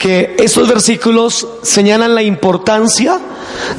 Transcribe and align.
que 0.00 0.34
estos 0.38 0.66
versículos 0.66 1.46
señalan 1.62 2.14
la 2.14 2.22
importancia 2.22 3.20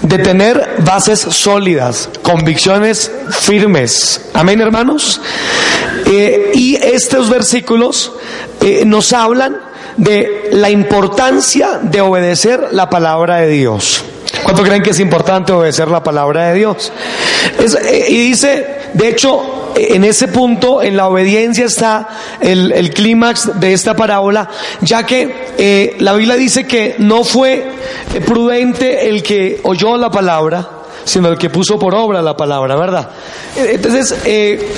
de 0.04 0.20
tener 0.20 0.75
bases 0.86 1.20
sólidas, 1.20 2.09
convicciones 2.21 3.12
firmes. 3.32 4.29
Amén, 4.36 4.61
hermanos. 4.61 5.20
Eh, 6.05 6.52
y 6.54 6.75
estos 6.75 7.28
versículos 7.28 8.14
eh, 8.61 8.84
nos 8.86 9.14
hablan 9.14 9.61
de 9.97 10.50
la 10.52 10.70
importancia 10.70 11.79
de 11.82 12.02
obedecer 12.02 12.68
la 12.69 12.88
palabra 12.88 13.38
de 13.38 13.47
Dios. 13.47 14.04
¿Cuánto 14.43 14.61
creen 14.61 14.83
que 14.83 14.92
es 14.92 15.00
importante 15.00 15.54
obedecer 15.54 15.88
la 15.88 16.04
palabra 16.04 16.50
de 16.50 16.54
Dios? 16.60 16.93
Eh, 17.57 18.06
y 18.10 18.28
dice, 18.28 18.92
de 18.93 19.10
hecho, 19.10 19.61
en 19.76 20.04
ese 20.04 20.28
punto, 20.28 20.82
en 20.82 20.98
la 20.98 21.07
obediencia 21.07 21.66
está 21.66 22.07
el, 22.39 22.92
clímax 22.93 23.60
de 23.60 23.74
esta 23.74 23.96
parábola, 23.96 24.50
ya 24.82 25.06
que 25.06 25.54
eh, 25.57 25.96
la 26.00 26.14
Biblia 26.14 26.36
dice 26.36 26.66
que 26.66 26.96
no 27.00 27.24
fue 27.24 27.71
prudente 28.26 29.10
el 29.10 29.24
que 29.24 29.60
oyó 29.64 29.98
la 29.98 30.10
palabra, 30.10 30.70
sino 31.04 31.29
el 31.29 31.38
que 31.38 31.50
puso 31.50 31.79
por 31.79 31.96
obra 31.96 32.22
la 32.22 32.36
palabra, 32.36 32.76
¿verdad? 32.76 33.09
Entonces, 33.56 34.16
eh, 34.26 34.72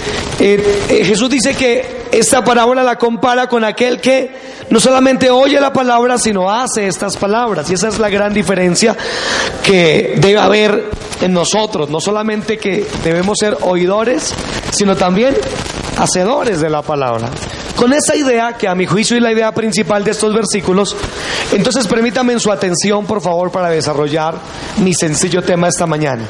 Jesús 1.06 1.30
dice 1.30 1.54
que 1.56 2.03
esta 2.20 2.44
parábola 2.44 2.84
la 2.84 2.98
compara 2.98 3.48
con 3.48 3.63
aquel 3.63 3.99
que 3.99 4.31
no 4.70 4.80
solamente 4.80 5.30
oye 5.30 5.59
la 5.59 5.73
palabra, 5.73 6.17
sino 6.17 6.49
hace 6.49 6.88
estas 6.88 7.17
palabras. 7.17 7.70
Y 7.70 7.73
esa 7.73 7.88
es 7.88 7.99
la 7.99 8.09
gran 8.09 8.34
diferencia 8.34 8.95
que 9.63 10.13
debe 10.17 10.39
haber 10.39 10.89
en 11.22 11.34
nosotros. 11.34 11.89
No 11.89 11.99
solamente 11.99 12.58
que 12.58 12.86
debemos 13.03 13.38
ser 13.39 13.58
oidores, 13.62 14.34
sino 14.72 14.95
también 14.95 15.36
hacedores 15.98 16.62
de 16.62 16.70
la 16.70 16.81
palabra. 16.81 17.30
Con 17.76 17.92
esa 17.92 18.16
idea, 18.16 18.54
que 18.54 18.68
a 18.68 18.76
mi 18.76 18.86
juicio 18.86 19.18
es 19.18 19.24
la 19.24 19.32
idea 19.32 19.52
principal 19.52 20.04
de 20.04 20.12
estos 20.12 20.34
versículos, 20.34 20.96
entonces 21.52 21.88
permítame 21.88 22.34
en 22.34 22.40
su 22.40 22.52
atención, 22.52 23.06
por 23.06 23.22
favor, 23.22 23.52
para 23.52 23.70
desarrollar 23.70 24.36
mi 24.78 24.94
sencillo 24.94 25.42
tema 25.42 25.68
esta 25.68 25.86
mañana. 25.86 26.28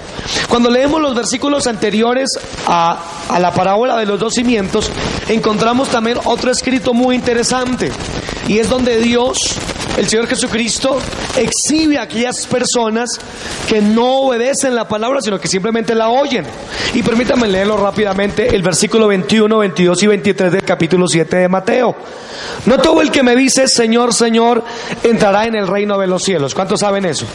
Cuando 0.49 0.69
leemos 0.69 1.01
los 1.01 1.13
versículos 1.15 1.67
anteriores 1.67 2.29
a, 2.67 2.97
a 3.29 3.39
la 3.39 3.53
parábola 3.53 3.97
de 3.97 4.05
los 4.05 4.19
dos 4.19 4.33
cimientos, 4.33 4.89
encontramos 5.27 5.89
también 5.89 6.17
otro 6.23 6.49
escrito 6.49 6.93
muy 6.93 7.15
interesante, 7.15 7.91
y 8.47 8.59
es 8.59 8.69
donde 8.69 8.97
Dios 8.99 9.37
el 9.97 10.07
Señor 10.07 10.27
Jesucristo 10.27 10.99
exhibe 11.37 11.97
a 11.97 12.03
aquellas 12.03 12.47
personas 12.47 13.09
que 13.67 13.81
no 13.81 14.21
obedecen 14.21 14.73
la 14.75 14.87
palabra, 14.87 15.21
sino 15.21 15.39
que 15.39 15.47
simplemente 15.47 15.93
la 15.93 16.09
oyen. 16.09 16.45
Y 16.93 17.03
permítanme 17.03 17.47
leerlo 17.47 17.77
rápidamente, 17.77 18.55
el 18.55 18.63
versículo 18.63 19.07
21, 19.07 19.57
22 19.57 20.03
y 20.03 20.07
23 20.07 20.51
del 20.51 20.63
capítulo 20.63 21.07
7 21.07 21.37
de 21.37 21.47
Mateo. 21.47 21.95
No 22.65 22.77
todo 22.79 23.01
el 23.01 23.11
que 23.11 23.23
me 23.23 23.35
dice, 23.35 23.67
Señor, 23.67 24.13
Señor, 24.13 24.63
entrará 25.03 25.45
en 25.45 25.55
el 25.55 25.67
reino 25.67 25.97
de 25.97 26.07
los 26.07 26.23
cielos. 26.23 26.55
¿Cuántos 26.55 26.79
saben 26.79 27.05
eso? 27.05 27.25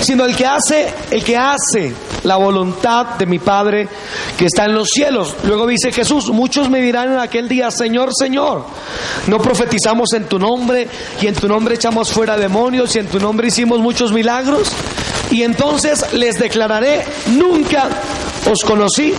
Sino 0.00 0.24
el 0.24 0.34
que 0.34 0.46
hace, 0.46 0.92
el 1.10 1.22
que 1.22 1.36
hace 1.36 1.92
la 2.24 2.36
voluntad 2.36 3.14
de 3.18 3.26
mi 3.26 3.38
Padre 3.38 3.88
que 4.36 4.46
está 4.46 4.64
en 4.64 4.74
los 4.74 4.88
cielos. 4.88 5.36
Luego 5.44 5.66
dice 5.66 5.92
Jesús, 5.92 6.30
muchos 6.30 6.68
me 6.68 6.80
dirán 6.80 7.12
en 7.12 7.18
aquel 7.18 7.48
día, 7.48 7.70
Señor, 7.70 8.10
Señor, 8.14 8.64
no 9.26 9.38
profetizamos 9.38 10.12
en 10.14 10.24
tu 10.24 10.38
nombre 10.38 10.88
y 11.20 11.26
en 11.26 11.34
tu 11.34 11.48
nombre 11.48 11.76
echamos 11.76 12.10
fuera 12.10 12.36
demonios 12.36 12.94
y 12.96 12.98
en 12.98 13.06
tu 13.06 13.18
nombre 13.18 13.48
hicimos 13.48 13.80
muchos 13.80 14.12
milagros. 14.12 14.72
Y 15.30 15.42
entonces 15.42 16.12
les 16.12 16.38
declararé, 16.38 17.04
nunca 17.28 17.88
os 18.50 18.62
conocí, 18.62 19.14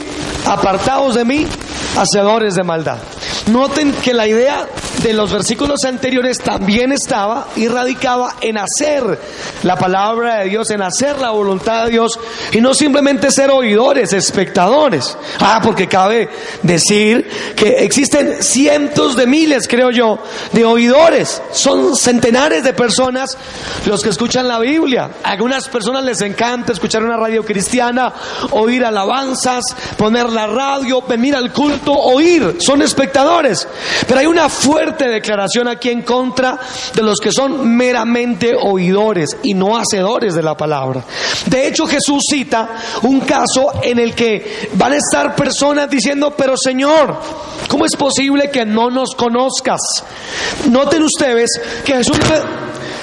apartados 0.46 1.16
de 1.16 1.26
mí, 1.26 1.48
hacedores 1.98 2.56
de 2.56 2.64
maldad. 2.64 2.98
Noten 3.48 3.92
que 3.94 4.14
la 4.14 4.28
idea 4.28 4.68
de 5.04 5.14
los 5.14 5.32
versículos 5.32 5.84
anteriores 5.84 6.40
también 6.40 6.92
estaba 6.92 7.48
y 7.56 7.68
radicaba 7.68 8.36
en 8.42 8.58
hacer 8.58 9.20
la 9.66 9.76
palabra 9.76 10.42
de 10.42 10.50
Dios, 10.50 10.70
en 10.70 10.84
hacer 10.84 11.20
la 11.20 11.32
voluntad 11.32 11.86
de 11.86 11.92
Dios 11.92 12.20
y 12.52 12.62
no 12.62 12.76
simplemente 12.76 13.32
ser 13.32 13.50
oidores, 13.50 14.14
espectadores. 14.14 15.18
Ah, 15.40 15.60
porque 15.62 15.88
cabe 15.88 16.30
decir 16.62 17.28
que 17.56 17.84
existen 17.84 18.44
cientos 18.44 19.16
de 19.16 19.26
miles, 19.26 19.68
creo 19.68 19.90
yo, 19.90 20.20
de 20.52 20.64
oidores. 20.64 21.42
Son 21.52 21.96
centenares 21.96 22.64
de 22.64 22.74
personas 22.74 23.36
los 23.88 24.04
que 24.04 24.10
escuchan 24.10 24.48
la 24.48 24.60
Biblia. 24.60 25.10
A 25.24 25.32
algunas 25.32 25.68
personas 25.68 26.04
les 26.04 26.22
encanta 26.22 26.72
escuchar 26.72 27.04
una 27.04 27.18
radio 27.18 27.44
cristiana, 27.44 28.14
oír 28.52 28.86
alabanzas, 28.86 29.64
poner 29.98 30.30
la 30.30 30.46
radio, 30.46 31.02
venir 31.02 31.36
al 31.36 31.52
culto, 31.52 31.92
oír. 31.92 32.58
Son 32.60 32.84
espectadores. 32.84 33.68
Pero 34.08 34.20
hay 34.20 34.28
una 34.28 34.48
fuerte 34.48 35.10
declaración 35.10 35.68
aquí 35.68 35.90
en 35.90 36.04
contra 36.04 36.60
de 36.94 37.02
los 37.02 37.20
que 37.20 37.32
son 37.32 37.68
meramente 37.76 38.54
oidores 38.56 39.36
y 39.42 39.55
no 39.56 39.78
hacedores 39.78 40.36
de 40.36 40.44
la 40.44 40.56
palabra. 40.56 41.04
De 41.48 41.68
hecho, 41.68 41.88
Jesús 41.88 42.24
cita 42.30 42.76
un 43.04 43.22
caso 43.22 43.72
en 43.82 44.00
el 44.00 44.14
que 44.14 44.70
van 44.74 44.94
a 44.94 44.98
estar 44.98 45.36
personas 45.36 45.90
diciendo, 45.90 46.34
pero 46.38 46.56
Señor, 46.58 47.18
¿cómo 47.68 47.86
es 47.86 47.96
posible 47.96 48.50
que 48.52 48.66
no 48.66 48.90
nos 48.90 49.16
conozcas? 49.16 49.82
Noten 50.70 51.04
ustedes 51.04 51.50
que 51.84 51.94
Jesús... 51.94 52.18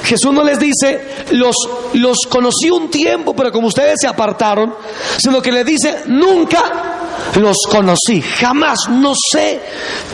Jesús 0.05 0.33
no 0.33 0.43
les 0.43 0.59
dice, 0.59 1.01
los, 1.31 1.55
los 1.95 2.19
conocí 2.29 2.71
un 2.71 2.91
tiempo, 2.91 3.35
pero 3.35 3.53
como 3.53 3.69
ustedes 3.69 4.01
se 4.01 4.09
apartaron, 4.09 4.75
sino 5.17 5.41
que 5.41 5.53
les 5.53 5.65
dice, 5.65 6.03
nunca 6.07 6.93
los 7.37 7.57
conocí, 7.71 8.21
jamás, 8.21 8.89
no 8.91 9.13
sé 9.15 9.61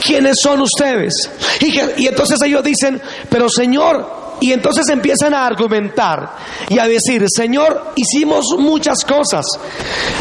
quiénes 0.05 0.37
son 0.43 0.61
ustedes. 0.61 1.31
Y, 1.61 2.03
y 2.03 2.07
entonces 2.07 2.39
ellos 2.45 2.63
dicen, 2.63 3.01
pero 3.29 3.49
Señor, 3.49 4.28
y 4.41 4.53
entonces 4.53 4.89
empiezan 4.89 5.35
a 5.35 5.47
argumentar 5.47 6.37
y 6.69 6.79
a 6.79 6.87
decir, 6.87 7.25
Señor, 7.29 7.93
hicimos 7.97 8.47
muchas 8.59 9.05
cosas. 9.05 9.47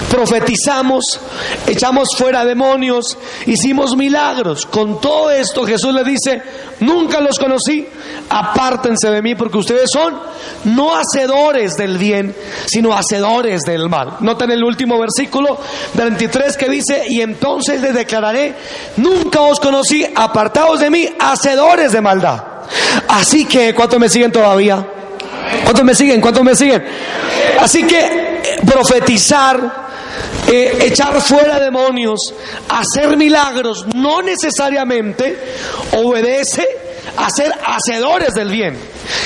Profetizamos, 0.09 1.19
echamos 1.67 2.09
fuera 2.15 2.43
demonios, 2.45 3.17
hicimos 3.45 3.95
milagros. 3.95 4.65
Con 4.65 4.99
todo 4.99 5.29
esto 5.31 5.65
Jesús 5.65 5.93
le 5.93 6.03
dice, 6.03 6.41
nunca 6.79 7.21
los 7.21 7.37
conocí, 7.37 7.85
apártense 8.29 9.09
de 9.09 9.21
mí 9.21 9.35
porque 9.35 9.57
ustedes 9.57 9.89
son 9.91 10.19
no 10.65 10.95
hacedores 10.95 11.77
del 11.77 11.97
bien, 11.97 12.35
sino 12.65 12.93
hacedores 12.93 13.61
del 13.61 13.89
mal. 13.89 14.17
Noten 14.21 14.51
el 14.51 14.63
último 14.63 14.99
versículo 14.99 15.59
23 15.93 16.57
que 16.57 16.69
dice, 16.69 17.05
y 17.07 17.21
entonces 17.21 17.81
les 17.81 17.93
declararé, 17.93 18.55
nunca 18.97 19.41
os 19.41 19.59
conocí, 19.59 20.05
apartados 20.15 20.79
de 20.79 20.89
mí, 20.89 21.07
hacedores 21.19 21.91
de 21.91 22.01
maldad. 22.01 22.56
Así 23.07 23.45
que, 23.45 23.73
¿cuántos 23.73 23.99
me 23.99 24.09
siguen 24.09 24.31
todavía? 24.31 24.85
¿Cuántos 25.63 25.83
me 25.83 25.95
siguen? 25.95 26.21
¿Cuántos 26.21 26.43
me 26.43 26.55
siguen? 26.55 26.83
Así 27.59 27.83
que 27.83 27.99
eh, 27.99 28.59
profetizar, 28.65 29.87
eh, 30.47 30.77
echar 30.81 31.21
fuera 31.21 31.59
demonios, 31.59 32.33
hacer 32.69 33.17
milagros, 33.17 33.85
no 33.95 34.21
necesariamente 34.21 35.37
obedece 35.93 36.67
a 37.17 37.29
ser 37.29 37.53
hacedores 37.65 38.33
del 38.33 38.49
bien, 38.49 38.77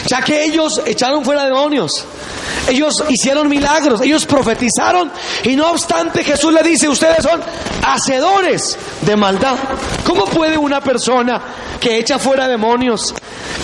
ya 0.08 0.22
que 0.22 0.44
ellos 0.44 0.81
echaron 0.86 1.25
fuera 1.25 1.46
demonios. 1.46 2.06
Ellos 2.68 3.03
hicieron 3.09 3.50
milagros, 3.50 4.02
ellos 4.02 4.25
profetizaron 4.25 5.12
y 5.44 5.56
no 5.56 5.72
obstante 5.72 6.24
Jesús 6.24 6.53
le 6.53 6.62
dice, 6.62 6.88
ustedes 6.88 7.24
son 7.24 7.41
hacedores 7.84 8.78
de 9.02 9.16
maldad. 9.16 9.56
¿Cómo 10.06 10.25
puede 10.25 10.58
una 10.58 10.80
persona 10.81 11.41
que 11.80 11.97
echa 11.97 12.20
fuera 12.20 12.47
demonios, 12.47 13.14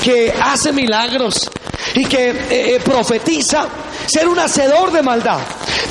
que 0.03 0.33
hace 0.41 0.71
milagros 0.71 1.49
y 1.95 2.05
que 2.05 2.29
eh, 2.29 2.75
eh, 2.75 2.79
profetiza 2.83 3.67
ser 4.07 4.27
un 4.27 4.39
hacedor 4.39 4.91
de 4.91 5.01
maldad? 5.01 5.39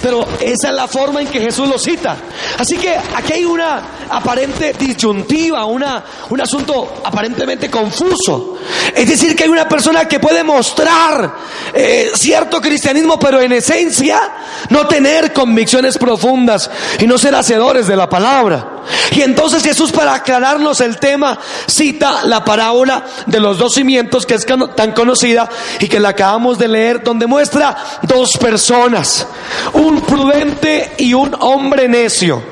Pero 0.03 0.27
esa 0.41 0.69
es 0.69 0.75
la 0.75 0.88
forma 0.88 1.21
en 1.21 1.28
que 1.28 1.41
Jesús 1.41 1.69
lo 1.69 1.78
cita. 1.78 2.16
Así 2.59 2.77
que 2.77 2.94
aquí 2.97 3.32
hay 3.32 3.44
una 3.44 3.83
aparente 4.10 4.72
disyuntiva, 4.78 5.65
una, 5.65 6.04
un 6.30 6.41
asunto 6.41 7.01
aparentemente 7.04 7.71
confuso. 7.71 8.59
Es 8.95 9.09
decir, 9.09 9.34
que 9.34 9.45
hay 9.45 9.48
una 9.48 9.68
persona 9.68 10.07
que 10.07 10.21
puede 10.21 10.42
mostrar 10.45 11.34
eh, 11.72 12.10
cierto 12.15 12.60
cristianismo, 12.60 13.18
pero 13.18 13.41
en 13.41 13.53
esencia 13.53 14.21
no 14.71 14.86
tener 14.86 15.33
convicciones 15.33 15.98
profundas 15.98 16.71
y 16.98 17.07
no 17.07 17.18
ser 17.18 17.34
hacedores 17.34 17.86
de 17.86 17.97
la 17.97 18.09
palabra. 18.09 18.77
Y 19.13 19.22
entonces 19.22 19.63
Jesús 19.63 19.92
para 19.92 20.15
aclararnos 20.15 20.80
el 20.80 20.98
tema 20.98 21.39
cita 21.66 22.24
la 22.24 22.45
parábola 22.45 23.04
de 23.27 23.41
los 23.41 23.59
dos 23.59 23.74
cimientos 23.74 24.27
que 24.27 24.34
es 24.34 24.47
tan 24.74 24.92
conocida 24.92 25.48
y 25.80 25.89
que 25.89 26.01
la 26.01 26.10
acabamos 26.10 26.59
de 26.59 26.68
leer 26.68 27.03
donde 27.03 27.27
muestra 27.27 27.77
dos 28.06 28.36
personas, 28.38 29.26
un 29.72 30.00
prudente 30.00 30.92
y 30.98 31.14
un 31.14 31.34
hombre 31.41 31.88
necio. 31.88 32.42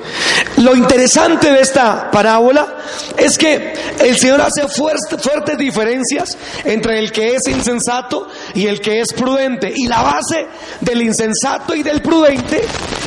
Lo 0.59 0.77
interesante 0.77 1.51
de 1.51 1.61
esta 1.61 2.11
parábola 2.11 2.77
es 3.17 3.37
que 3.37 3.75
el 3.99 4.17
Señor 4.17 4.41
hace 4.41 4.67
fuertes 4.69 5.59
diferencias 5.59 6.37
entre 6.65 6.99
el 6.99 7.11
que 7.11 7.35
es 7.35 7.49
insensato 7.49 8.29
y 8.55 8.67
el 8.67 8.81
que 8.81 9.01
es 9.01 9.13
prudente. 9.13 9.73
Y 9.75 9.87
la 9.87 10.03
base 10.03 10.47
del 10.81 11.03
insensato 11.03 11.75
y 11.75 11.83
del 11.83 12.03
prudente 12.03 12.63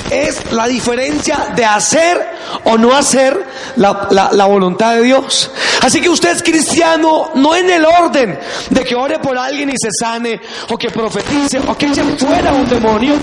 es 0.09 0.51
la 0.51 0.68
diferencia 0.68 1.54
de 1.56 1.65
hacer 1.65 2.27
o 2.63 2.77
no 2.77 2.95
hacer 2.95 3.45
la, 3.75 4.45
voluntad 4.45 4.95
de 4.95 5.04
Dios. 5.04 5.51
Así 5.81 6.01
que 6.01 6.09
usted 6.09 6.31
es 6.31 6.44
cristiano 6.44 7.31
no 7.36 7.56
en 7.56 7.69
el 7.69 7.86
orden 7.86 8.38
de 8.69 8.83
que 8.83 8.95
ore 8.95 9.19
por 9.19 9.38
alguien 9.38 9.69
y 9.69 9.77
se 9.77 9.89
sane, 10.00 10.39
o 10.69 10.77
que 10.77 10.89
profetice, 10.89 11.59
o 11.59 11.77
que 11.77 11.88
eche 11.88 12.04
fuera 12.18 12.54
un 12.54 12.68
demonio, 12.68 13.15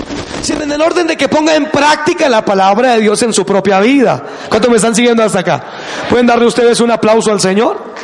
sino 0.42 0.62
en 0.62 0.72
el 0.72 0.80
orden 0.80 1.06
de 1.06 1.16
que 1.16 1.28
ponga 1.28 1.54
en 1.54 1.70
práctica 1.70 2.28
la 2.28 2.44
palabra 2.44 2.94
de 2.94 3.00
Dios 3.00 3.22
en 3.22 3.32
su 3.32 3.44
propia 3.44 3.73
vida. 3.80 4.22
¿Cuántos 4.48 4.70
me 4.70 4.76
están 4.76 4.94
siguiendo 4.94 5.22
hasta 5.22 5.40
acá? 5.40 5.64
¿Pueden 6.08 6.26
darle 6.26 6.46
ustedes 6.46 6.80
un 6.80 6.90
aplauso 6.90 7.32
al 7.32 7.40
Señor? 7.40 7.94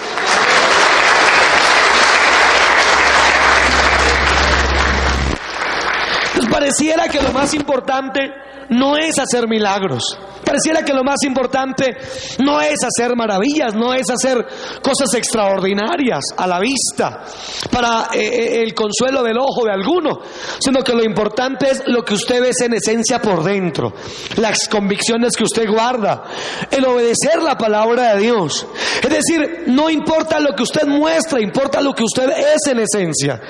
pareciera 6.71 7.09
que 7.09 7.21
lo 7.23 7.33
más 7.33 7.55
importante 7.55 8.33
no 8.69 8.97
es 8.97 9.19
hacer 9.19 9.49
milagros. 9.49 10.19
Pareciera 10.51 10.85
que 10.85 10.93
lo 10.93 11.05
más 11.05 11.19
importante 11.25 11.97
no 12.41 12.61
es 12.61 12.81
hacer 12.83 13.15
maravillas, 13.15 13.73
no 13.73 13.95
es 13.95 14.11
hacer 14.11 14.45
cosas 14.83 15.15
extraordinarias 15.15 16.25
a 16.37 16.45
la 16.45 16.59
vista 16.59 17.23
para 17.71 18.09
eh, 18.13 18.19
eh, 18.19 18.63
el 18.65 18.75
consuelo 18.75 19.23
del 19.23 19.39
ojo 19.39 19.65
de 19.65 19.71
alguno, 19.71 20.19
sino 20.59 20.83
que 20.83 20.93
lo 20.93 21.05
importante 21.05 21.71
es 21.71 21.85
lo 21.87 22.05
que 22.05 22.15
usted 22.15 22.41
ve 22.41 22.51
en 22.65 22.75
esencia 22.75 23.23
por 23.23 23.45
dentro, 23.45 23.93
las 24.39 24.67
convicciones 24.67 25.37
que 25.37 25.45
usted 25.45 25.71
guarda, 25.71 26.25
el 26.69 26.85
obedecer 26.85 27.41
la 27.41 27.57
palabra 27.57 28.17
de 28.17 28.23
Dios. 28.23 28.67
Es 29.05 29.09
decir, 29.09 29.67
no 29.69 29.89
importa 29.89 30.41
lo 30.41 30.57
que 30.57 30.65
usted 30.65 30.85
muestra, 30.85 31.41
importa 31.41 31.81
lo 31.81 31.95
que 31.95 32.03
usted 32.03 32.29
es 32.29 32.67
en 32.69 32.81
esencia, 32.81 33.41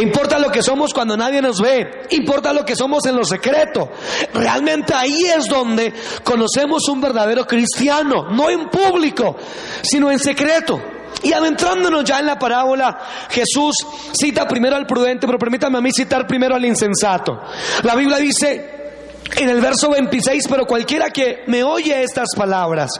importa 0.00 0.38
lo 0.38 0.48
que 0.48 0.62
somos 0.62 0.94
cuando 0.94 1.18
nadie 1.18 1.42
nos 1.42 1.60
ve, 1.60 2.06
importa 2.12 2.54
lo 2.54 2.64
que 2.64 2.74
somos 2.74 3.04
en 3.04 3.14
lo 3.14 3.24
secreto. 3.26 3.90
Realmente 4.32 4.94
ahí 4.94 5.24
es 5.36 5.44
donde 5.50 5.92
conocemos 6.24 6.45
un 6.88 7.00
verdadero 7.00 7.46
cristiano, 7.46 8.28
no 8.30 8.50
en 8.50 8.68
público, 8.68 9.36
sino 9.82 10.10
en 10.10 10.18
secreto. 10.18 10.80
Y 11.22 11.32
adentrándonos 11.32 12.04
ya 12.04 12.20
en 12.20 12.26
la 12.26 12.38
parábola, 12.38 12.98
Jesús 13.30 13.74
cita 14.12 14.46
primero 14.46 14.76
al 14.76 14.86
prudente, 14.86 15.26
pero 15.26 15.38
permítame 15.38 15.78
a 15.78 15.80
mí 15.80 15.90
citar 15.92 16.26
primero 16.26 16.54
al 16.54 16.64
insensato. 16.64 17.40
La 17.82 17.94
Biblia 17.94 18.18
dice 18.18 18.76
en 19.34 19.48
el 19.48 19.60
verso 19.60 19.90
26, 19.90 20.44
pero 20.48 20.66
cualquiera 20.66 21.10
que 21.10 21.42
me 21.46 21.64
oye 21.64 22.02
estas 22.02 22.28
palabras 22.36 22.90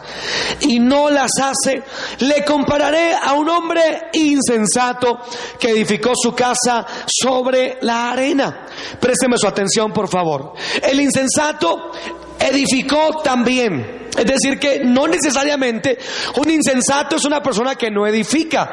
y 0.61 0.79
no 0.81 1.09
las 1.09 1.31
hace, 1.41 1.83
le 2.21 2.45
compararé 2.45 3.15
a 3.15 3.35
un 3.35 3.49
hombre 3.49 4.09
insensato 4.13 5.21
que 5.59 5.71
edificó 5.71 6.13
su 6.15 6.35
casa 6.35 6.85
sobre 7.07 7.79
la 7.83 8.11
arena. 8.11 8.67
Présteme 9.01 9.37
su 9.39 9.47
atención, 9.47 9.93
por 9.93 10.09
favor. 10.09 10.55
El 10.83 11.01
insensato 11.01 11.93
edificó 12.39 13.21
también. 13.23 14.07
Es 14.17 14.25
decir, 14.25 14.59
que 14.59 14.81
no 14.83 15.07
necesariamente 15.07 15.99
un 16.37 16.51
insensato 16.51 17.17
es 17.17 17.25
una 17.27 17.43
persona 17.43 17.75
que 17.75 17.91
no 17.91 18.07
edifica, 18.07 18.73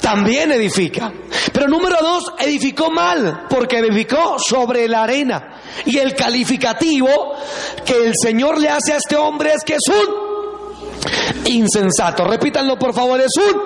también 0.00 0.52
edifica. 0.52 1.10
Pero 1.52 1.66
número 1.66 1.96
dos, 2.00 2.34
edificó 2.38 2.90
mal, 2.90 3.46
porque 3.48 3.78
edificó 3.78 4.38
sobre 4.38 4.86
la 4.88 5.04
arena. 5.04 5.60
Y 5.86 5.96
el 5.96 6.14
calificativo 6.14 7.08
que 7.86 8.06
el 8.06 8.12
Señor 8.20 8.60
le 8.60 8.68
hace 8.68 8.92
a 8.92 8.96
este 8.98 9.16
hombre 9.16 9.52
es 9.54 9.64
que 9.64 9.74
es 9.74 9.88
un 9.88 10.32
insensato. 11.46 12.24
Repítanlo 12.24 12.78
por 12.78 12.94
favor, 12.94 13.20
es 13.20 13.32
un 13.36 13.62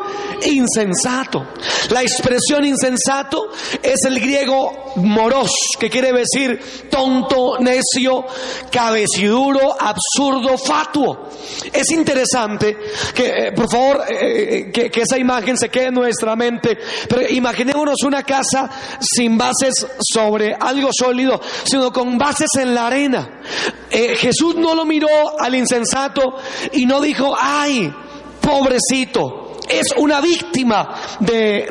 insensato. 0.53 1.47
La 1.91 2.03
expresión 2.03 2.65
insensato 2.65 3.51
es 3.83 4.05
el 4.07 4.21
griego 4.21 4.93
moros, 4.97 5.51
que 5.79 5.91
quiere 5.91 6.13
decir 6.13 6.89
tonto, 6.91 7.59
necio, 7.61 8.25
cabeciduro, 8.71 9.77
absurdo, 9.79 10.57
fatuo. 10.59 11.29
Es 11.73 11.91
interesante 11.91 12.77
que, 13.15 13.27
eh, 13.27 13.53
por 13.53 13.71
favor, 13.71 14.05
eh, 14.09 14.71
eh, 14.75 14.91
que, 14.91 15.01
esa 15.01 15.19
imagen 15.19 15.57
se 15.57 15.69
quede 15.69 15.87
en 15.87 15.95
nuestra 15.95 16.35
mente, 16.37 16.79
pero 17.09 17.29
imaginémonos 17.29 18.03
una 18.05 18.23
casa 18.23 18.69
sin 19.01 19.37
bases 19.37 19.87
sobre 20.01 20.55
algo 20.59 20.91
sólido, 20.93 21.41
sino 21.65 21.93
con 21.93 22.19
bases 22.19 22.49
en 22.59 22.75
la 22.75 22.87
arena. 22.87 23.43
Jesús 23.91 24.57
no 24.57 24.75
lo 24.75 24.85
miró 24.85 25.09
al 25.39 25.55
insensato 25.55 26.37
y 26.73 26.87
no 26.87 27.01
dijo, 27.01 27.35
ay, 27.61 27.93
pobrecito, 28.41 29.47
es 29.69 29.89
una 29.97 30.21
víctima 30.21 30.95
de, 31.21 31.69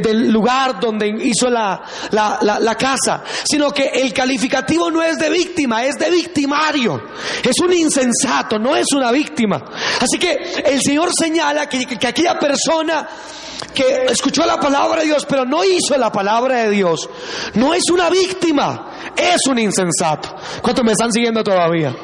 del 0.00 0.30
lugar 0.30 0.78
donde 0.80 1.08
hizo 1.08 1.50
la, 1.50 1.82
la, 2.10 2.74
casa, 2.76 3.22
sino 3.44 3.70
que 3.70 3.86
el 3.86 4.12
calificativo 4.12 4.90
no 4.90 5.02
es 5.02 5.18
de 5.18 5.30
víctima, 5.30 5.84
es 5.84 5.98
de 5.98 6.10
victimario. 6.10 7.02
Es 7.42 7.58
un 7.60 7.72
insensato, 7.72 8.58
no 8.58 8.76
es 8.76 8.86
una 8.94 9.10
víctima. 9.10 9.62
Así 10.00 10.18
que 10.18 10.62
el 10.64 10.80
Señor 10.80 11.10
señala 11.18 11.68
que, 11.68 11.84
que 11.86 12.06
aquella 12.06 12.38
persona 12.38 13.08
que 13.74 14.06
escuchó 14.08 14.46
la 14.46 14.58
palabra 14.58 15.00
de 15.00 15.06
Dios, 15.06 15.26
pero 15.28 15.44
no 15.44 15.64
hizo 15.64 15.96
la 15.96 16.12
palabra 16.12 16.62
de 16.62 16.70
Dios, 16.70 17.08
no 17.54 17.74
es 17.74 17.82
una 17.92 18.08
víctima, 18.08 19.12
es 19.16 19.46
un 19.48 19.58
insensato. 19.58 20.34
¿Cuántos 20.62 20.84
me 20.84 20.92
están 20.92 21.12
siguiendo 21.12 21.42
todavía? 21.42 21.94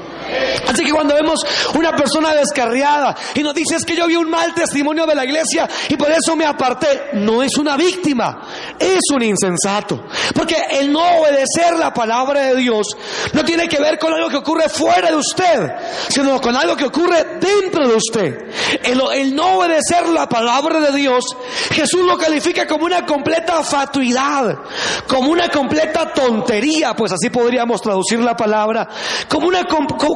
Así 0.68 0.84
que 0.84 0.92
cuando 0.92 1.14
vemos 1.14 1.40
una 1.74 1.94
persona 1.94 2.34
descarriada 2.34 3.14
y 3.34 3.42
nos 3.42 3.54
dice 3.54 3.76
es 3.76 3.84
que 3.84 3.96
yo 3.96 4.06
vi 4.06 4.16
un 4.16 4.30
mal 4.30 4.54
testimonio 4.54 5.06
de 5.06 5.14
la 5.14 5.24
iglesia 5.24 5.68
y 5.88 5.96
por 5.96 6.10
eso 6.10 6.36
me 6.36 6.44
aparté, 6.44 7.10
no 7.14 7.42
es 7.42 7.56
una 7.56 7.76
víctima, 7.76 8.42
es 8.78 9.00
un 9.12 9.22
insensato. 9.22 10.04
Porque 10.34 10.56
el 10.70 10.92
no 10.92 11.02
obedecer 11.18 11.78
la 11.78 11.92
palabra 11.92 12.42
de 12.42 12.56
Dios 12.56 12.88
no 13.32 13.44
tiene 13.44 13.68
que 13.68 13.80
ver 13.80 13.98
con 13.98 14.12
algo 14.12 14.28
que 14.28 14.36
ocurre 14.36 14.68
fuera 14.68 15.10
de 15.10 15.16
usted, 15.16 15.72
sino 16.08 16.40
con 16.40 16.56
algo 16.56 16.76
que 16.76 16.84
ocurre 16.84 17.38
dentro 17.40 17.88
de 17.88 17.94
usted. 17.94 18.38
El, 18.82 19.34
no 19.34 19.58
obedecer 19.58 20.08
la 20.08 20.28
palabra 20.28 20.80
de 20.80 20.92
Dios, 20.92 21.24
Jesús 21.70 22.04
lo 22.04 22.16
califica 22.16 22.66
como 22.66 22.84
una 22.84 23.04
completa 23.04 23.62
fatuidad, 23.62 24.58
como 25.06 25.30
una 25.30 25.48
completa 25.48 26.12
tontería, 26.12 26.94
pues 26.94 27.12
así 27.12 27.30
podríamos 27.30 27.80
traducir 27.80 28.20
la 28.20 28.36
palabra, 28.36 28.88
como 29.28 29.48
una 29.48 29.64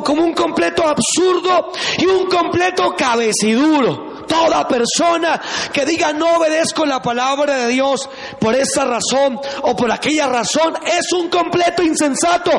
un 0.07 0.33
completo 0.35 0.85
absurdo 0.87 1.73
y 1.99 2.07
un 2.07 2.27
completo 2.27 2.95
cabeciduro. 2.97 4.09
Toda 4.29 4.69
persona 4.69 5.41
que 5.73 5.87
diga 5.87 6.13
no 6.13 6.37
obedezco 6.37 6.85
la 6.85 7.01
palabra 7.01 7.57
de 7.57 7.69
Dios 7.69 8.09
por 8.39 8.55
esa 8.55 8.85
razón 8.85 9.41
o 9.63 9.75
por 9.75 9.91
aquella 9.91 10.27
razón 10.27 10.75
es 10.85 11.11
un 11.13 11.29
completo 11.29 11.83
insensato, 11.83 12.51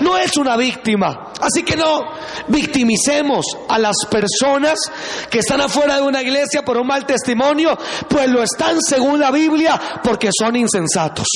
no 0.00 0.16
es 0.16 0.36
una 0.36 0.56
víctima. 0.56 1.32
Así 1.40 1.64
que 1.64 1.76
no 1.76 2.00
victimicemos 2.46 3.44
a 3.68 3.78
las 3.78 3.96
personas 4.08 4.78
que 5.28 5.40
están 5.40 5.60
afuera 5.60 5.96
de 5.96 6.02
una 6.02 6.22
iglesia 6.22 6.64
por 6.64 6.78
un 6.78 6.86
mal 6.86 7.04
testimonio, 7.04 7.76
pues 8.08 8.28
lo 8.28 8.42
están 8.42 8.80
según 8.80 9.18
la 9.18 9.32
Biblia 9.32 10.00
porque 10.04 10.30
son 10.32 10.54
insensatos. 10.54 11.26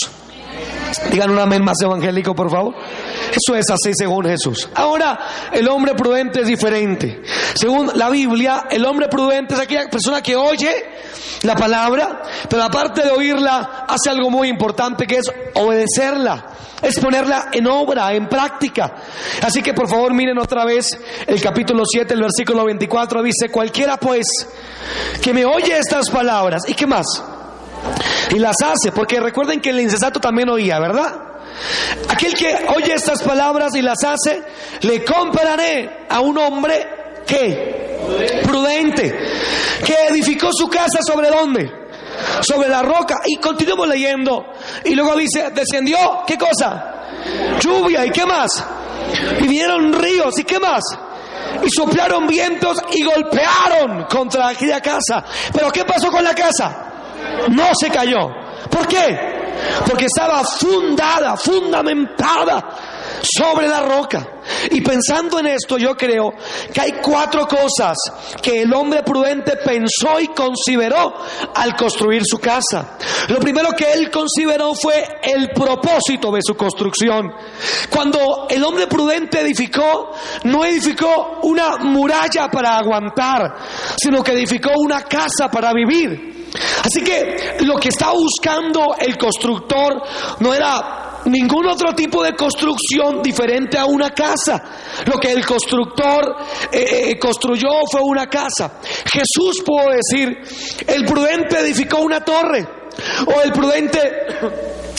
Digan 1.11 1.31
un 1.31 1.39
amén 1.39 1.65
más 1.65 1.81
evangélico, 1.83 2.35
por 2.35 2.51
favor. 2.51 2.75
Eso 3.31 3.57
es 3.57 3.71
así 3.71 3.93
según 3.95 4.25
Jesús. 4.27 4.69
Ahora, 4.75 5.19
el 5.53 5.69
hombre 5.69 5.95
prudente 5.95 6.41
es 6.41 6.47
diferente. 6.47 7.23
Según 7.55 7.91
la 7.95 8.11
Biblia, 8.11 8.65
el 8.71 8.85
hombre 8.85 9.09
prudente 9.09 9.55
es 9.55 9.61
aquella 9.61 9.89
persona 9.89 10.23
que 10.23 10.37
oye 10.37 10.71
la 11.43 11.55
palabra, 11.55 12.23
pero 12.49 12.63
aparte 12.63 13.03
de 13.03 13.11
oírla, 13.11 13.87
hace 13.89 14.11
algo 14.11 14.31
muy 14.31 14.49
importante 14.49 15.07
que 15.07 15.19
es 15.19 15.31
obedecerla, 15.55 16.47
es 16.83 16.99
ponerla 17.01 17.49
en 17.53 17.67
obra, 17.67 18.13
en 18.13 18.29
práctica. 18.29 18.95
Así 19.43 19.63
que 19.63 19.73
por 19.73 19.89
favor 19.89 20.13
miren 20.13 20.39
otra 20.39 20.65
vez 20.65 20.87
el 21.27 21.41
capítulo 21.41 21.85
7, 21.87 22.13
el 22.13 22.21
versículo 22.21 22.65
24, 22.65 23.23
dice, 23.23 23.49
cualquiera 23.51 23.97
pues 23.97 24.27
que 25.23 25.33
me 25.33 25.45
oye 25.47 25.79
estas 25.79 26.11
palabras, 26.11 26.63
¿y 26.69 26.75
qué 26.75 26.87
más? 26.87 27.07
Y 28.31 28.39
las 28.39 28.57
hace, 28.63 28.93
porque 28.93 29.21
recuerden 29.21 29.61
que 29.61 29.71
el 29.71 29.81
insensato 29.81 30.21
también 30.21 30.49
oía, 30.49 30.79
¿verdad? 30.79 31.31
Aquel 32.09 32.35
que 32.35 32.67
oye 32.75 32.95
estas 32.95 33.23
palabras 33.23 33.75
y 33.75 33.83
las 33.83 34.03
hace, 34.05 34.43
le 34.83 35.05
compararé 35.05 36.07
a 36.09 36.21
un 36.21 36.39
hombre 36.39 37.23
que 37.27 38.43
prudente, 38.43 39.19
que 39.85 39.95
edificó 40.09 40.51
su 40.53 40.69
casa 40.69 41.01
sobre 41.07 41.29
dónde? 41.29 41.71
Sobre 42.43 42.69
la 42.69 42.83
roca. 42.83 43.17
Y 43.27 43.37
continuamos 43.37 43.89
leyendo. 43.89 44.53
Y 44.85 44.95
luego 44.95 45.17
dice, 45.17 45.51
descendió, 45.53 46.23
¿qué 46.27 46.37
cosa? 46.37 46.95
Lluvia, 47.61 48.07
¿y 48.07 48.11
qué 48.11 48.27
más? 48.27 48.65
Y 49.41 49.43
vinieron 49.43 49.93
ríos, 49.93 50.39
¿y 50.39 50.45
qué 50.45 50.59
más? 50.59 50.83
Y 51.63 51.69
soplaron 51.71 52.27
vientos 52.27 52.79
y 52.93 53.03
golpearon 53.03 54.05
contra 54.05 54.49
aquella 54.49 54.81
casa. 54.81 55.25
Pero 55.53 55.71
¿qué 55.71 55.85
pasó 55.85 56.11
con 56.11 56.25
la 56.25 56.35
casa? 56.35 56.90
No 57.51 57.71
se 57.79 57.91
cayó. 57.91 58.29
¿Por 58.71 58.87
qué? 58.87 59.41
Porque 59.87 60.07
estaba 60.07 60.43
fundada, 60.45 61.37
fundamentada 61.37 62.77
sobre 63.23 63.69
la 63.69 63.83
roca. 63.83 64.27
Y 64.71 64.81
pensando 64.81 65.39
en 65.39 65.47
esto, 65.49 65.79
yo 65.79 65.97
creo 65.97 66.33
que 66.73 66.81
hay 66.81 66.93
cuatro 67.03 67.47
cosas 67.47 67.97
que 68.43 68.63
el 68.63 68.73
hombre 68.73 69.03
prudente 69.03 69.57
pensó 69.57 70.19
y 70.21 70.29
consideró 70.29 71.15
al 71.55 71.77
construir 71.77 72.23
su 72.25 72.39
casa. 72.39 72.97
Lo 73.29 73.39
primero 73.39 73.71
que 73.73 73.93
él 73.93 74.11
consideró 74.11 74.75
fue 74.75 75.21
el 75.23 75.51
propósito 75.51 76.31
de 76.33 76.41
su 76.43 76.55
construcción. 76.57 77.33
Cuando 77.91 78.47
el 78.49 78.63
hombre 78.65 78.87
prudente 78.87 79.41
edificó, 79.41 80.13
no 80.45 80.65
edificó 80.65 81.41
una 81.43 81.77
muralla 81.79 82.49
para 82.49 82.77
aguantar, 82.77 83.57
sino 83.97 84.23
que 84.23 84.33
edificó 84.33 84.71
una 84.77 85.03
casa 85.03 85.51
para 85.51 85.73
vivir. 85.73 86.40
Así 86.85 87.03
que 87.03 87.57
lo 87.61 87.77
que 87.77 87.89
estaba 87.89 88.13
buscando 88.13 88.95
el 88.99 89.17
constructor 89.17 90.03
no 90.41 90.53
era 90.55 91.21
ningún 91.27 91.67
otro 91.67 91.95
tipo 91.95 92.23
de 92.23 92.35
construcción 92.35 93.23
diferente 93.23 93.79
a 93.79 93.85
una 93.85 94.11
casa. 94.11 94.63
Lo 95.07 95.19
que 95.19 95.33
el 95.33 95.45
constructor 95.45 96.37
eh, 96.73 97.11
eh, 97.11 97.19
construyó 97.19 97.69
fue 97.91 98.01
una 98.03 98.27
casa. 98.27 98.81
Jesús 99.05 99.63
pudo 99.65 99.91
decir, 99.91 100.43
el 100.87 101.05
prudente 101.05 101.59
edificó 101.59 101.99
una 101.99 102.21
torre 102.21 102.67
o 103.27 103.41
el 103.43 103.53
prudente 103.53 104.01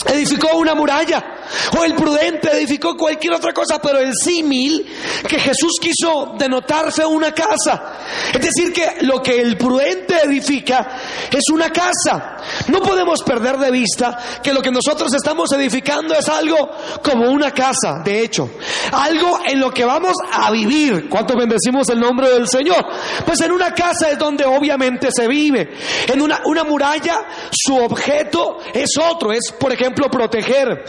edificó 0.08 0.58
una 0.58 0.74
muralla 0.74 1.41
o 1.78 1.84
el 1.84 1.96
prudente 1.96 2.52
edificó 2.52 2.96
cualquier 2.96 3.34
otra 3.34 3.54
cosa, 3.54 3.80
pero 3.82 4.00
el 4.00 4.14
símil 4.16 4.86
que 5.28 5.40
Jesús 5.40 5.74
quiso 5.80 6.36
denotar 6.38 6.92
fue 6.92 7.06
una 7.06 7.32
casa. 7.32 7.98
Es 8.34 8.42
decir, 8.42 8.74
que 8.74 9.04
lo 9.06 9.22
que 9.22 9.40
el 9.40 9.58
prudente 9.58 10.16
edifica 10.24 10.98
es 11.32 11.50
una 11.52 11.72
casa. 11.72 12.38
No 12.68 12.82
podemos 12.82 13.24
perder 13.24 13.58
de 13.58 13.72
vista 13.72 14.18
que 14.44 14.54
lo 14.54 14.62
que 14.62 14.72
nosotros 14.72 15.14
estamos 15.14 15.52
edificando 15.52 16.14
es 16.14 16.28
algo 16.30 16.72
como 17.04 17.30
una 17.30 17.52
casa, 17.52 18.02
de 18.04 18.24
hecho, 18.24 18.50
algo 18.92 19.40
en 19.48 19.60
lo 19.60 19.72
que 19.72 19.86
vamos 19.86 20.16
a 20.32 20.52
vivir. 20.52 21.10
¿Cuánto 21.10 21.36
bendecimos 21.36 21.90
el 21.90 22.00
nombre 22.00 22.30
del 22.30 22.48
Señor? 22.48 22.86
Pues 23.26 23.42
en 23.42 23.52
una 23.52 23.74
casa 23.74 24.10
es 24.10 24.18
donde 24.18 24.46
obviamente 24.46 25.10
se 25.12 25.28
vive. 25.28 25.78
En 26.08 26.22
una, 26.22 26.42
una 26.46 26.64
muralla 26.64 27.26
su 27.52 27.76
objeto 27.76 28.60
es 28.74 28.92
otro, 28.98 29.32
es 29.32 29.52
por 29.60 29.72
ejemplo 29.72 30.10
proteger. 30.10 30.86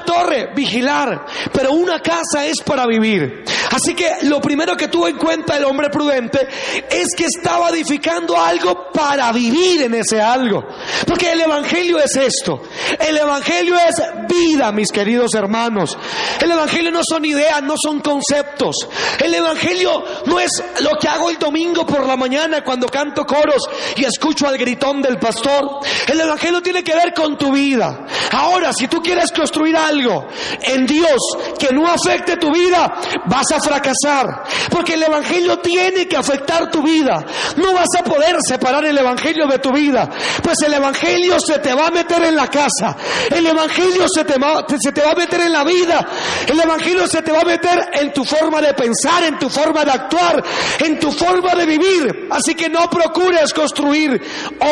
Torre, 0.00 0.50
vigilar, 0.54 1.26
pero 1.52 1.72
una 1.72 2.00
casa 2.00 2.44
es 2.44 2.60
para 2.62 2.86
vivir. 2.86 3.44
Así 3.70 3.94
que 3.94 4.08
lo 4.22 4.40
primero 4.40 4.76
que 4.76 4.88
tuvo 4.88 5.08
en 5.08 5.16
cuenta 5.16 5.56
el 5.56 5.64
hombre 5.64 5.88
prudente 5.88 6.46
es 6.90 7.08
que 7.16 7.24
estaba 7.24 7.70
edificando 7.70 8.38
algo 8.38 8.90
para 8.92 9.32
vivir 9.32 9.82
en 9.82 9.94
ese 9.94 10.20
algo. 10.20 10.64
Porque 11.06 11.32
el 11.32 11.40
Evangelio 11.40 11.98
es 11.98 12.14
esto. 12.16 12.62
El 12.98 13.16
Evangelio 13.16 13.76
es 13.76 14.02
vida, 14.28 14.72
mis 14.72 14.90
queridos 14.90 15.34
hermanos. 15.34 15.96
El 16.40 16.50
Evangelio 16.50 16.90
no 16.90 17.00
son 17.08 17.24
ideas, 17.24 17.62
no 17.62 17.74
son 17.82 18.00
conceptos. 18.00 18.76
El 19.18 19.34
Evangelio 19.34 20.04
no 20.26 20.38
es 20.38 20.62
lo 20.80 20.98
que 20.98 21.08
hago 21.08 21.30
el 21.30 21.38
domingo 21.38 21.86
por 21.86 22.06
la 22.06 22.16
mañana 22.16 22.62
cuando 22.62 22.86
canto 22.88 23.24
coros 23.24 23.62
y 23.96 24.04
escucho 24.04 24.46
al 24.46 24.58
gritón 24.58 25.00
del 25.00 25.18
pastor. 25.18 25.80
El 26.06 26.20
Evangelio 26.20 26.60
tiene 26.62 26.82
que 26.82 26.94
ver 26.94 27.12
con 27.14 27.38
tu 27.38 27.52
vida. 27.52 28.06
Ahora, 28.32 28.72
si 28.72 28.88
tú 28.88 29.02
quieres 29.02 29.32
construir 29.32 29.76
algo 29.86 30.28
en 30.62 30.86
Dios 30.86 31.18
que 31.58 31.74
no 31.74 31.86
afecte 31.86 32.36
tu 32.36 32.52
vida, 32.52 32.92
vas 33.26 33.46
a 33.52 33.60
fracasar. 33.60 34.44
Porque 34.70 34.94
el 34.94 35.02
Evangelio 35.02 35.58
tiene 35.58 36.06
que 36.06 36.16
afectar 36.16 36.70
tu 36.70 36.82
vida. 36.82 37.24
No 37.56 37.72
vas 37.72 37.88
a 37.98 38.04
poder 38.04 38.36
separar 38.46 38.84
el 38.84 38.96
Evangelio 38.96 39.46
de 39.46 39.58
tu 39.58 39.72
vida. 39.72 40.08
Pues 40.42 40.56
el 40.64 40.74
Evangelio 40.74 41.38
se 41.40 41.58
te 41.58 41.74
va 41.74 41.88
a 41.88 41.90
meter 41.90 42.22
en 42.22 42.36
la 42.36 42.48
casa. 42.48 42.96
El 43.30 43.46
Evangelio 43.46 44.06
se 44.12 44.24
te, 44.24 44.38
va, 44.38 44.64
se 44.68 44.92
te 44.92 45.02
va 45.02 45.12
a 45.12 45.14
meter 45.14 45.40
en 45.40 45.52
la 45.52 45.64
vida. 45.64 46.06
El 46.46 46.60
Evangelio 46.60 47.06
se 47.06 47.22
te 47.22 47.32
va 47.32 47.40
a 47.40 47.44
meter 47.44 47.90
en 48.00 48.12
tu 48.12 48.24
forma 48.24 48.60
de 48.60 48.74
pensar, 48.74 49.24
en 49.24 49.38
tu 49.38 49.48
forma 49.48 49.84
de 49.84 49.90
actuar, 49.90 50.42
en 50.80 50.98
tu 50.98 51.10
forma 51.12 51.54
de 51.54 51.66
vivir. 51.66 52.28
Así 52.30 52.54
que 52.54 52.68
no 52.68 52.88
procures 52.88 53.52
construir 53.52 54.20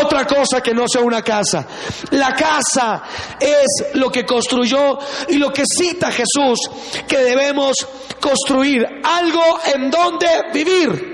otra 0.02 0.26
cosa 0.26 0.62
que 0.62 0.74
no 0.74 0.84
sea 0.88 1.02
una 1.02 1.22
casa. 1.22 1.66
La 2.10 2.34
casa 2.34 3.02
es 3.38 3.94
lo 3.94 4.10
que 4.10 4.24
construyó 4.24 4.89
y 5.28 5.36
lo 5.36 5.52
que 5.52 5.64
cita 5.66 6.10
Jesús 6.10 6.58
que 7.06 7.18
debemos 7.18 7.74
construir, 8.20 8.84
algo 9.02 9.42
en 9.74 9.90
donde 9.90 10.28
vivir. 10.52 11.10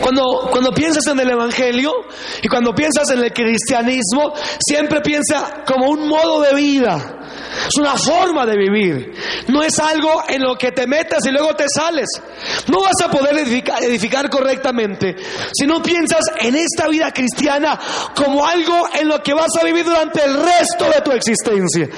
Cuando, 0.00 0.48
cuando 0.50 0.72
piensas 0.72 1.06
en 1.08 1.20
el 1.20 1.30
Evangelio 1.30 1.92
y 2.42 2.48
cuando 2.48 2.72
piensas 2.74 3.10
en 3.10 3.24
el 3.24 3.32
cristianismo, 3.32 4.32
siempre 4.58 5.00
piensa 5.00 5.64
como 5.66 5.90
un 5.90 6.08
modo 6.08 6.40
de 6.40 6.54
vida. 6.54 7.15
Es 7.68 7.78
una 7.78 7.96
forma 7.96 8.46
de 8.46 8.56
vivir. 8.56 9.12
No 9.48 9.62
es 9.62 9.78
algo 9.78 10.22
en 10.28 10.42
lo 10.42 10.56
que 10.56 10.72
te 10.72 10.86
metas 10.86 11.24
y 11.26 11.30
luego 11.30 11.54
te 11.54 11.66
sales. 11.68 12.08
No 12.68 12.80
vas 12.80 13.00
a 13.04 13.10
poder 13.10 13.36
edificar, 13.38 14.28
correctamente 14.30 15.16
si 15.52 15.66
no 15.66 15.82
piensas 15.82 16.24
en 16.40 16.54
esta 16.54 16.88
vida 16.88 17.10
cristiana 17.12 17.78
como 18.14 18.44
algo 18.44 18.88
en 18.92 19.08
lo 19.08 19.22
que 19.22 19.34
vas 19.34 19.50
a 19.60 19.64
vivir 19.64 19.84
durante 19.84 20.24
el 20.24 20.34
resto 20.34 20.84
de 20.86 21.00
tu 21.02 21.12
existencia. 21.12 21.88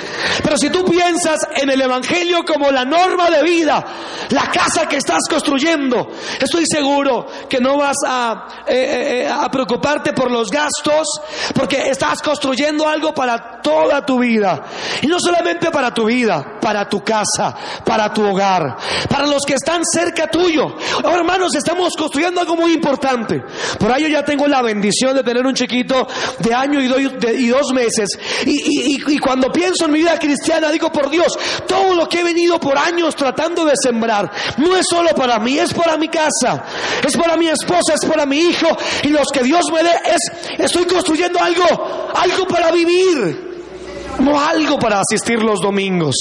Pero 0.43 0.57
si 0.57 0.71
tú 0.71 0.85
piensas 0.85 1.39
en 1.57 1.71
el 1.71 1.81
Evangelio 1.81 2.45
como 2.45 2.71
la 2.71 2.85
norma 2.85 3.31
de 3.31 3.43
vida, 3.43 3.85
la 4.31 4.51
casa 4.51 4.87
que 4.87 4.97
estás 4.97 5.21
construyendo, 5.29 6.11
estoy 6.41 6.65
seguro 6.67 7.27
que 7.49 7.61
no 7.61 7.77
vas 7.77 7.97
a, 8.07 8.65
eh, 8.67 8.75
eh, 8.75 9.23
eh, 9.23 9.29
a 9.29 9.51
preocuparte 9.51 10.13
por 10.13 10.31
los 10.31 10.51
gastos 10.51 11.21
porque 11.55 11.89
estás 11.91 12.23
construyendo 12.23 12.89
algo 12.89 13.13
para 13.15 13.61
toda 13.61 14.05
tu 14.05 14.19
vida. 14.19 14.65
Y 15.03 15.07
no 15.07 15.19
solamente 15.19 15.48
para 15.57 15.93
tu 15.93 16.07
vida, 16.07 16.59
para 16.61 16.89
tu 16.89 17.03
casa, 17.03 17.57
para 17.85 18.13
tu 18.13 18.23
hogar, 18.23 18.77
para 19.09 19.27
los 19.27 19.43
que 19.47 19.55
están 19.55 19.83
cerca 19.85 20.29
tuyo. 20.29 20.77
Ahora, 21.03 21.19
hermanos, 21.19 21.55
estamos 21.55 21.95
construyendo 21.97 22.41
algo 22.41 22.57
muy 22.57 22.73
importante. 22.73 23.43
Por 23.79 23.91
ahí 23.91 24.03
yo 24.03 24.09
ya 24.09 24.25
tengo 24.25 24.47
la 24.47 24.63
bendición 24.63 25.17
de 25.17 25.23
tener 25.23 25.47
un 25.47 25.55
chiquito 25.55 26.07
de 26.39 26.55
año 26.55 26.81
y, 26.81 27.49
dos 27.49 27.73
meses. 27.73 28.09
Y, 28.45 29.19
cuando 29.19 29.51
pienso 29.51 29.87
en 29.87 29.93
mi 29.93 30.01
vida 30.01 30.19
cristiana, 30.19 30.71
digo, 30.71 30.93
por 30.93 31.11
Dios, 31.11 31.39
todo 31.67 31.95
lo 31.95 32.09
que 32.09 32.21
he 32.21 32.25
venido 32.25 32.61
por 32.61 32.77
años 32.77 33.17
tratando 33.17 33.65
de 33.65 33.73
sembrar, 33.83 34.31
no 34.59 34.77
es 34.77 34.87
solo 34.89 35.11
para 35.11 35.39
mí, 35.39 35.59
es 35.59 35.73
para 35.73 35.97
mi 35.97 36.09
casa, 36.09 36.65
es 37.07 37.17
para 37.17 37.37
mi 37.37 37.49
esposa, 37.49 37.95
es 37.95 38.05
para 38.05 38.27
mi 38.27 38.39
hijo. 38.39 38.69
Y 39.03 39.09
los 39.09 39.29
que 39.33 39.43
Dios 39.43 39.65
me 39.73 39.83
dé, 39.83 39.93
es, 40.05 40.59
estoy 40.59 40.85
construyendo 40.85 41.41
algo, 41.41 42.11
algo 42.15 42.47
para 42.47 42.71
vivir 42.71 43.48
no 44.21 44.41
algo 44.41 44.79
para 44.79 45.01
asistir 45.01 45.43
los 45.43 45.61
domingos. 45.61 46.17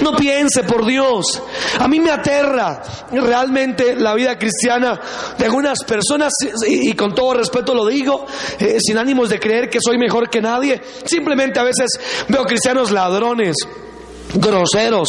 No 0.00 0.14
piense, 0.16 0.64
por 0.64 0.86
Dios. 0.86 1.42
A 1.78 1.88
mí 1.88 2.00
me 2.00 2.10
aterra 2.10 2.82
realmente 3.10 3.96
la 3.96 4.14
vida 4.14 4.38
cristiana 4.38 5.00
de 5.38 5.44
algunas 5.44 5.82
personas, 5.84 6.32
y, 6.66 6.92
con 6.94 7.14
todo 7.14 7.34
respeto 7.34 7.74
lo 7.74 7.86
digo, 7.86 8.26
eh, 8.58 8.78
sin 8.80 8.98
ánimos 8.98 9.28
de 9.28 9.40
creer 9.40 9.68
que 9.68 9.78
soy 9.80 9.98
mejor 9.98 10.28
que 10.30 10.40
nadie. 10.40 10.80
Simplemente 11.04 11.58
a 11.58 11.64
veces 11.64 12.00
veo 12.28 12.44
cristianos 12.44 12.90
ladrones 12.90 13.56
groseros, 14.34 15.08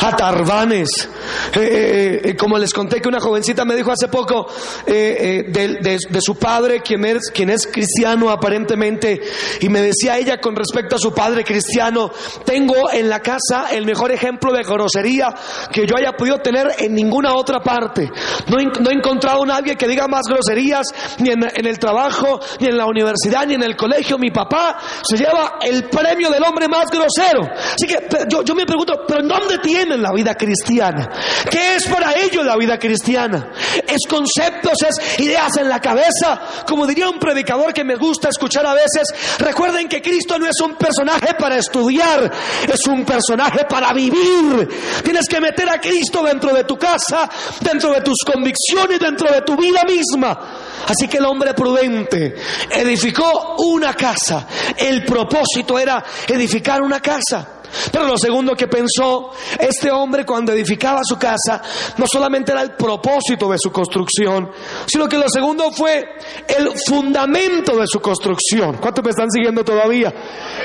atarbanes. 0.00 1.08
Eh, 1.54 1.60
eh, 1.60 2.20
eh, 2.24 2.36
como 2.36 2.58
les 2.58 2.72
conté 2.72 3.00
que 3.00 3.08
una 3.08 3.20
jovencita 3.20 3.64
me 3.64 3.74
dijo 3.74 3.90
hace 3.90 4.08
poco 4.08 4.46
de, 4.86 5.98
su 6.20 6.36
padre, 6.36 6.80
quien 6.80 7.04
es, 7.04 7.30
quien 7.30 7.50
es 7.50 7.66
cristiano 7.66 8.30
aparentemente, 8.30 9.20
y 9.60 9.68
me 9.68 9.82
decía 9.82 10.18
ella 10.18 10.40
con 10.40 10.54
respecto 10.54 10.96
a 10.96 10.98
su 10.98 11.12
padre 11.12 11.44
cristiano, 11.44 12.10
tengo 12.44 12.90
en 12.92 13.08
la 13.08 13.20
casa 13.20 13.68
el 13.72 13.86
mejor 13.86 14.12
ejemplo 14.12 14.52
de 14.52 14.62
grosería 14.62 15.34
que 15.72 15.86
yo 15.86 15.96
haya 15.96 16.12
podido 16.12 16.38
tener 16.38 16.74
en 16.78 16.94
ninguna 16.94 17.34
otra 17.34 17.60
parte. 17.60 18.10
No, 18.48 18.58
he 18.90 18.94
encontrado 18.94 19.42
a 19.42 19.46
nadie 19.46 19.76
que 19.76 19.88
diga 19.88 20.06
más 20.08 20.22
groserías, 20.28 20.86
ni 21.18 21.30
en, 21.30 21.42
en 21.42 21.66
el 21.66 21.78
trabajo, 21.78 22.40
ni 22.60 22.68
en 22.68 22.76
la 22.76 22.86
universidad, 22.86 23.46
ni 23.46 23.54
en 23.54 23.62
el 23.62 23.76
colegio. 23.76 24.18
Mi 24.18 24.30
papá 24.30 24.78
se 25.02 25.16
lleva 25.16 25.58
el 25.62 25.84
premio 25.84 26.30
del 26.30 26.42
hombre 26.42 26.68
más 26.68 26.86
grosero. 26.90 27.48
Así 27.50 27.86
que 27.86 27.96
yo, 28.28 28.42
yo 28.42 28.54
me 28.54 28.59
pregunto, 28.66 29.04
¿pero 29.06 29.22
dónde 29.22 29.58
tienen 29.58 30.02
la 30.02 30.12
vida 30.12 30.34
cristiana? 30.34 31.08
¿Qué 31.50 31.76
es 31.76 31.86
para 31.86 32.12
ellos 32.12 32.44
la 32.44 32.56
vida 32.56 32.78
cristiana? 32.78 33.52
Es 33.86 34.06
conceptos, 34.08 34.74
es 34.88 35.20
ideas 35.20 35.56
en 35.56 35.68
la 35.68 35.80
cabeza. 35.80 36.40
Como 36.66 36.86
diría 36.86 37.08
un 37.08 37.18
predicador 37.18 37.72
que 37.72 37.84
me 37.84 37.96
gusta 37.96 38.28
escuchar 38.28 38.66
a 38.66 38.74
veces, 38.74 39.08
recuerden 39.38 39.88
que 39.88 40.02
Cristo 40.02 40.38
no 40.38 40.46
es 40.46 40.60
un 40.60 40.76
personaje 40.76 41.34
para 41.34 41.56
estudiar, 41.56 42.30
es 42.72 42.86
un 42.86 43.04
personaje 43.04 43.64
para 43.68 43.92
vivir. 43.92 44.68
Tienes 45.02 45.26
que 45.28 45.40
meter 45.40 45.68
a 45.68 45.80
Cristo 45.80 46.22
dentro 46.22 46.52
de 46.52 46.64
tu 46.64 46.76
casa, 46.76 47.28
dentro 47.60 47.92
de 47.92 48.00
tus 48.00 48.18
convicciones, 48.24 48.98
dentro 48.98 49.30
de 49.32 49.42
tu 49.42 49.56
vida 49.56 49.82
misma. 49.84 50.38
Así 50.86 51.08
que 51.08 51.18
el 51.18 51.24
hombre 51.24 51.54
prudente 51.54 52.34
edificó 52.70 53.56
una 53.58 53.94
casa. 53.94 54.46
El 54.76 55.04
propósito 55.04 55.78
era 55.78 56.02
edificar 56.26 56.82
una 56.82 57.00
casa. 57.00 57.59
Pero 57.92 58.06
lo 58.06 58.18
segundo 58.18 58.54
que 58.54 58.68
pensó 58.68 59.30
este 59.58 59.90
hombre 59.90 60.24
cuando 60.24 60.52
edificaba 60.52 61.00
su 61.02 61.16
casa 61.16 61.62
no 61.96 62.06
solamente 62.06 62.52
era 62.52 62.62
el 62.62 62.72
propósito 62.72 63.50
de 63.50 63.58
su 63.58 63.70
construcción, 63.70 64.50
sino 64.86 65.08
que 65.08 65.18
lo 65.18 65.28
segundo 65.28 65.70
fue 65.72 66.04
el 66.48 66.72
fundamento 66.86 67.76
de 67.76 67.86
su 67.86 68.00
construcción. 68.00 68.78
¿Cuántos 68.78 69.04
me 69.04 69.10
están 69.10 69.30
siguiendo 69.30 69.64
todavía? 69.64 70.12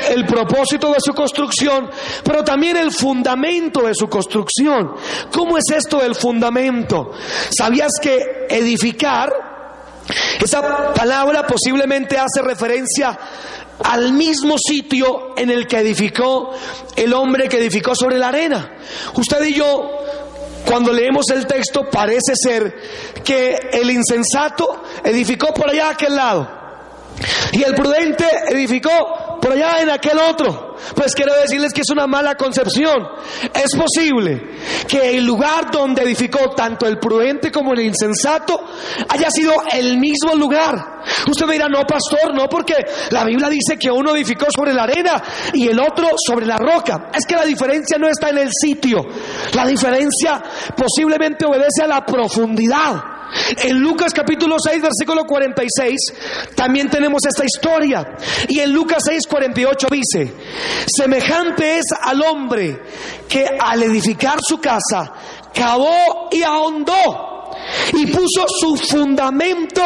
El 0.10 0.26
propósito 0.26 0.92
de 0.92 1.00
su 1.00 1.14
construcción, 1.14 1.90
pero 2.24 2.44
también 2.44 2.78
el 2.78 2.92
fundamento 2.92 3.82
de 3.82 3.94
su 3.94 4.08
construcción. 4.08 4.94
¿Cómo 5.32 5.58
es 5.58 5.66
esto 5.76 6.00
del 6.00 6.16
fundamento? 6.16 7.12
¿Sabías 7.50 7.92
que 8.02 8.48
edificar, 8.50 9.55
esa 10.42 10.94
palabra 10.94 11.46
posiblemente 11.48 12.18
hace 12.18 12.42
referencia 12.42 13.18
al 13.84 14.14
mismo 14.14 14.56
sitio 14.58 15.38
en 15.38 15.50
el 15.50 15.68
que 15.68 15.80
edificó 15.80 16.52
el 16.96 17.14
hombre 17.14 17.50
que 17.50 17.58
edificó 17.58 17.96
sobre 17.96 18.18
la 18.18 18.30
arena. 18.30 18.78
Usted 19.16 19.44
y 19.46 19.54
yo, 19.54 19.90
cuando 20.66 20.94
leemos 20.94 21.26
el 21.34 21.46
texto, 21.46 21.90
parece 21.90 22.34
ser 22.36 22.76
que 23.24 23.70
el 23.74 23.90
insensato 23.90 24.84
edificó 25.04 25.54
por 25.54 25.70
allá 25.70 25.88
a 25.88 25.92
aquel 25.92 26.16
lado 26.16 26.66
y 27.52 27.64
el 27.64 27.74
prudente 27.74 28.26
edificó 28.50 28.92
por 29.46 29.54
allá 29.54 29.80
en 29.80 29.92
aquel 29.92 30.18
otro. 30.18 30.76
Pues 30.96 31.14
quiero 31.14 31.32
decirles 31.36 31.72
que 31.72 31.82
es 31.82 31.90
una 31.92 32.08
mala 32.08 32.34
concepción. 32.34 32.98
Es 33.54 33.76
posible 33.76 34.42
que 34.88 35.18
el 35.18 35.24
lugar 35.24 35.70
donde 35.72 36.02
edificó 36.02 36.50
tanto 36.56 36.88
el 36.88 36.98
prudente 36.98 37.52
como 37.52 37.74
el 37.74 37.82
insensato 37.82 38.60
haya 39.08 39.30
sido 39.30 39.54
el 39.72 40.00
mismo 40.00 40.34
lugar. 40.34 41.04
Usted 41.30 41.46
me 41.46 41.54
dirá, 41.54 41.68
no, 41.70 41.84
pastor, 41.86 42.34
no, 42.34 42.48
porque 42.50 42.74
la 43.12 43.24
Biblia 43.24 43.48
dice 43.48 43.78
que 43.78 43.92
uno 43.92 44.16
edificó 44.16 44.48
sobre 44.50 44.74
la 44.74 44.82
arena 44.82 45.24
y 45.54 45.68
el 45.68 45.80
otro 45.80 46.08
sobre 46.26 46.48
la 46.48 46.58
roca. 46.58 47.12
Es 47.14 47.28
que 47.28 47.36
la 47.36 47.46
diferencia 47.46 48.00
no 48.00 48.08
está 48.08 48.30
en 48.30 48.40
el 48.40 48.50
sitio. 48.52 49.06
La 49.54 49.68
diferencia 49.68 50.42
posiblemente 50.76 51.46
obedece 51.46 51.84
a 51.84 51.88
la 51.88 52.04
profundidad. 52.04 53.15
En 53.64 53.80
Lucas 53.80 54.14
capítulo 54.14 54.58
6, 54.60 54.82
versículo 54.82 55.26
46, 55.26 56.54
también 56.56 56.90
tenemos 56.90 57.22
esta 57.26 57.44
historia. 57.46 58.16
Y 58.48 58.60
en 58.60 58.72
Lucas 58.72 59.04
6, 59.06 59.28
48 59.28 59.88
dice, 59.92 60.34
semejante 60.88 61.80
es 61.80 61.86
al 62.02 62.22
hombre 62.22 62.82
que 63.28 63.48
al 63.60 63.84
edificar 63.84 64.40
su 64.42 64.60
casa, 64.60 65.12
cavó 65.54 66.30
y 66.32 66.44
ahondó 66.44 67.35
y 67.94 68.08
puso 68.08 68.46
su 68.48 68.76
fundamento 68.76 69.82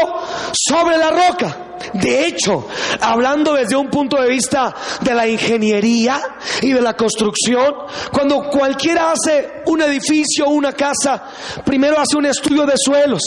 sobre 0.53 0.97
la 0.97 1.09
roca. 1.09 1.57
De 1.93 2.27
hecho, 2.27 2.67
hablando 2.99 3.53
desde 3.53 3.75
un 3.75 3.89
punto 3.89 4.21
de 4.21 4.29
vista 4.29 4.75
de 5.01 5.13
la 5.13 5.27
ingeniería 5.27 6.19
y 6.61 6.73
de 6.73 6.81
la 6.81 6.95
construcción, 6.95 7.73
cuando 8.11 8.49
cualquiera 8.49 9.11
hace 9.11 9.63
un 9.65 9.81
edificio 9.81 10.45
o 10.45 10.51
una 10.51 10.73
casa, 10.73 11.23
primero 11.65 11.99
hace 11.99 12.17
un 12.17 12.25
estudio 12.25 12.65
de 12.65 12.75
suelos. 12.77 13.21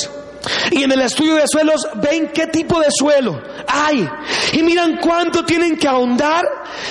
Y 0.70 0.82
en 0.82 0.92
el 0.92 1.02
estudio 1.02 1.36
de 1.36 1.44
suelos 1.46 1.86
ven 1.94 2.30
qué 2.32 2.46
tipo 2.48 2.80
de 2.80 2.88
suelo 2.90 3.40
hay. 3.66 4.08
Y 4.52 4.62
miran 4.62 4.98
cuánto 4.98 5.44
tienen 5.44 5.76
que 5.76 5.88
ahondar 5.88 6.44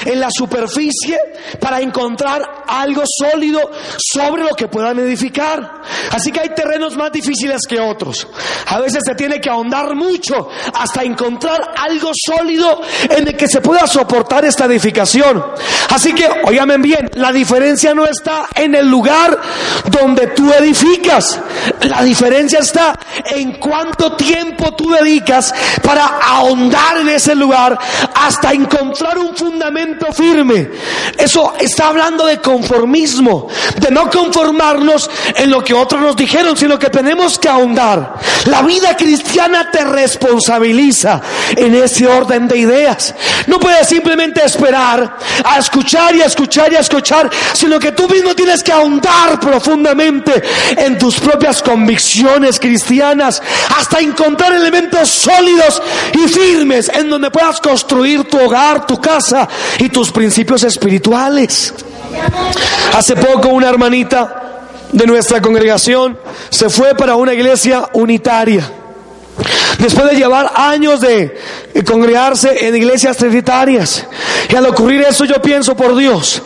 en 0.06 0.20
la 0.20 0.30
superficie 0.32 1.20
para 1.60 1.82
encontrar 1.82 2.64
algo 2.68 3.04
sólido 3.06 3.60
sobre 3.98 4.44
lo 4.44 4.56
que 4.56 4.68
puedan 4.68 5.00
edificar. 5.00 5.82
Así 6.12 6.32
que 6.32 6.40
hay 6.40 6.50
terrenos 6.50 6.96
más 6.96 7.12
difíciles 7.12 7.62
que 7.68 7.80
otros. 7.80 8.28
A 8.68 8.80
veces 8.80 9.02
se 9.06 9.16
tiene 9.16 9.40
que 9.40 9.50
ahondar 9.50 9.96
mucho 9.96 10.50
hasta 10.74 11.04
encontrar 11.04 11.74
algo 11.78 12.12
sólido 12.14 12.82
en 13.10 13.28
el 13.28 13.36
que 13.36 13.48
se 13.48 13.62
pueda 13.62 13.88
soportar 13.88 14.46
esta 14.46 14.66
edificación. 14.66 15.44
Así 15.90 16.14
que, 16.14 16.28
oíganme 16.46 16.78
bien, 16.78 17.10
la 17.16 17.32
diferencia 17.32 17.94
no 17.94 18.06
está 18.06 18.48
en 18.56 18.76
el 18.76 18.88
lugar 18.88 19.40
donde 19.90 20.28
tú 20.28 20.52
edificas. 20.54 21.40
La 21.82 22.04
diferencia 22.04 22.60
está 22.60 22.98
en 23.26 23.41
cuánto 23.54 24.14
tiempo 24.14 24.74
tú 24.74 24.92
dedicas 24.92 25.54
para 25.82 26.06
ahondar 26.06 26.98
en 26.98 27.10
ese 27.10 27.36
lugar 27.36 27.78
hasta 28.14 28.54
encontrar 28.54 29.18
un 29.18 29.36
fundamento 29.36 30.12
firme. 30.14 30.70
Eso 31.18 31.54
está 31.60 31.88
hablando 31.88 32.26
de 32.26 32.40
conformismo, 32.40 33.48
de 33.80 33.92
no 33.92 34.10
conformarnos 34.10 35.10
en 35.36 35.50
lo 35.50 35.64
que 35.64 35.74
otros 35.74 36.02
nos 36.02 36.16
dijeron, 36.16 36.56
sino 36.58 36.78
que 36.78 36.90
tenemos 36.90 37.40
que 37.40 37.50
ahondar. 37.50 38.16
La 38.46 38.62
vida 38.62 38.96
cristiana 38.96 39.70
te 39.72 39.84
responsabiliza 39.84 41.22
en 41.56 41.76
ese 41.76 42.08
orden 42.08 42.48
de 42.48 42.58
ideas. 42.58 43.14
No 43.48 43.60
puedes 43.60 43.88
simplemente 43.88 44.44
esperar 44.44 45.18
a 45.44 45.60
escuchar 45.60 46.16
y 46.16 46.22
a 46.22 46.26
escuchar 46.26 46.72
y 46.72 46.76
a 46.76 46.80
escuchar, 46.80 47.30
sino 47.54 47.80
que 47.80 47.92
tú 47.92 48.08
mismo 48.08 48.36
tienes 48.36 48.64
que 48.64 48.72
ahondar 48.72 49.40
profundamente 49.40 50.42
en 50.78 50.98
tus 50.98 51.20
propias 51.20 51.62
convicciones 51.62 52.60
cristianas 52.60 53.31
hasta 53.78 54.00
encontrar 54.00 54.54
elementos 54.54 55.10
sólidos 55.10 55.82
y 56.14 56.28
firmes 56.28 56.90
en 56.90 57.10
donde 57.10 57.30
puedas 57.30 57.60
construir 57.60 58.24
tu 58.24 58.40
hogar, 58.40 58.88
tu 58.88 59.00
casa 59.00 59.48
y 59.78 59.90
tus 59.90 60.12
principios 60.12 60.64
espirituales. 60.64 61.74
Hace 62.94 63.16
poco 63.16 63.50
una 63.50 63.70
hermanita 63.70 64.42
de 64.92 65.06
nuestra 65.06 65.42
congregación 65.42 66.18
se 66.50 66.70
fue 66.70 66.96
para 66.96 67.16
una 67.16 67.34
iglesia 67.34 67.90
unitaria. 67.94 68.70
Después 69.80 70.10
de 70.10 70.16
llevar 70.16 70.52
años 70.56 71.02
de 71.02 71.38
congregarse 71.86 72.68
en 72.68 72.76
iglesias 72.76 73.18
trinitarias. 73.18 74.06
Y 74.50 74.56
al 74.56 74.66
ocurrir 74.68 75.02
eso 75.02 75.26
yo 75.26 75.42
pienso, 75.42 75.76
por 75.76 75.96
Dios, 75.96 76.42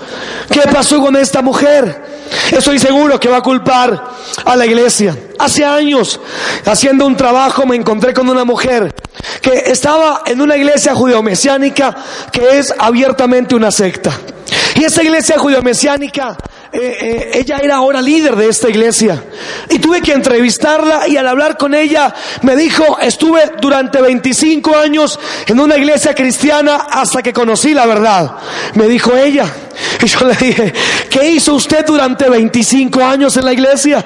¿qué 0.49 0.62
pasó 0.71 1.01
con 1.01 1.15
esta 1.15 1.41
mujer? 1.41 2.14
Estoy 2.51 2.79
seguro 2.79 3.19
que 3.19 3.29
va 3.29 3.38
a 3.38 3.41
culpar 3.41 4.11
a 4.43 4.55
la 4.55 4.65
iglesia. 4.65 5.17
Hace 5.38 5.65
años, 5.65 6.19
haciendo 6.65 7.05
un 7.05 7.15
trabajo, 7.15 7.65
me 7.65 7.75
encontré 7.75 8.13
con 8.13 8.29
una 8.29 8.45
mujer 8.45 8.93
que 9.41 9.63
estaba 9.67 10.21
en 10.25 10.41
una 10.41 10.55
iglesia 10.55 10.93
judeo-mesiánica 10.93 11.95
que 12.31 12.59
es 12.59 12.73
abiertamente 12.77 13.55
una 13.55 13.71
secta. 13.71 14.11
Y 14.75 14.83
esa 14.83 15.03
iglesia 15.03 15.38
judeo-mesiánica, 15.38 16.38
eh, 16.71 16.97
eh, 16.99 17.31
ella 17.35 17.59
era 17.63 17.75
ahora 17.75 18.01
líder 18.01 18.35
de 18.35 18.49
esta 18.49 18.69
iglesia. 18.69 19.23
Y 19.69 19.79
tuve 19.79 20.01
que 20.01 20.11
entrevistarla 20.11 21.07
y 21.07 21.15
al 21.17 21.27
hablar 21.27 21.57
con 21.57 21.73
ella 21.73 22.13
me 22.41 22.55
dijo, 22.55 22.99
estuve 22.99 23.53
durante 23.61 24.01
25 24.01 24.75
años 24.75 25.17
en 25.47 25.59
una 25.59 25.77
iglesia 25.77 26.13
cristiana 26.13 26.88
hasta 26.91 27.23
que 27.23 27.31
conocí 27.31 27.73
la 27.73 27.85
verdad. 27.85 28.31
Me 28.73 28.88
dijo 28.88 29.15
ella. 29.15 29.45
Y 30.01 30.05
yo 30.05 30.19
le 30.25 30.35
dije, 30.35 30.73
¿qué 31.09 31.31
hizo 31.31 31.53
usted 31.55 31.85
durante 31.85 32.29
25 32.29 33.03
años 33.03 33.35
en 33.38 33.45
la 33.45 33.53
iglesia? 33.53 34.05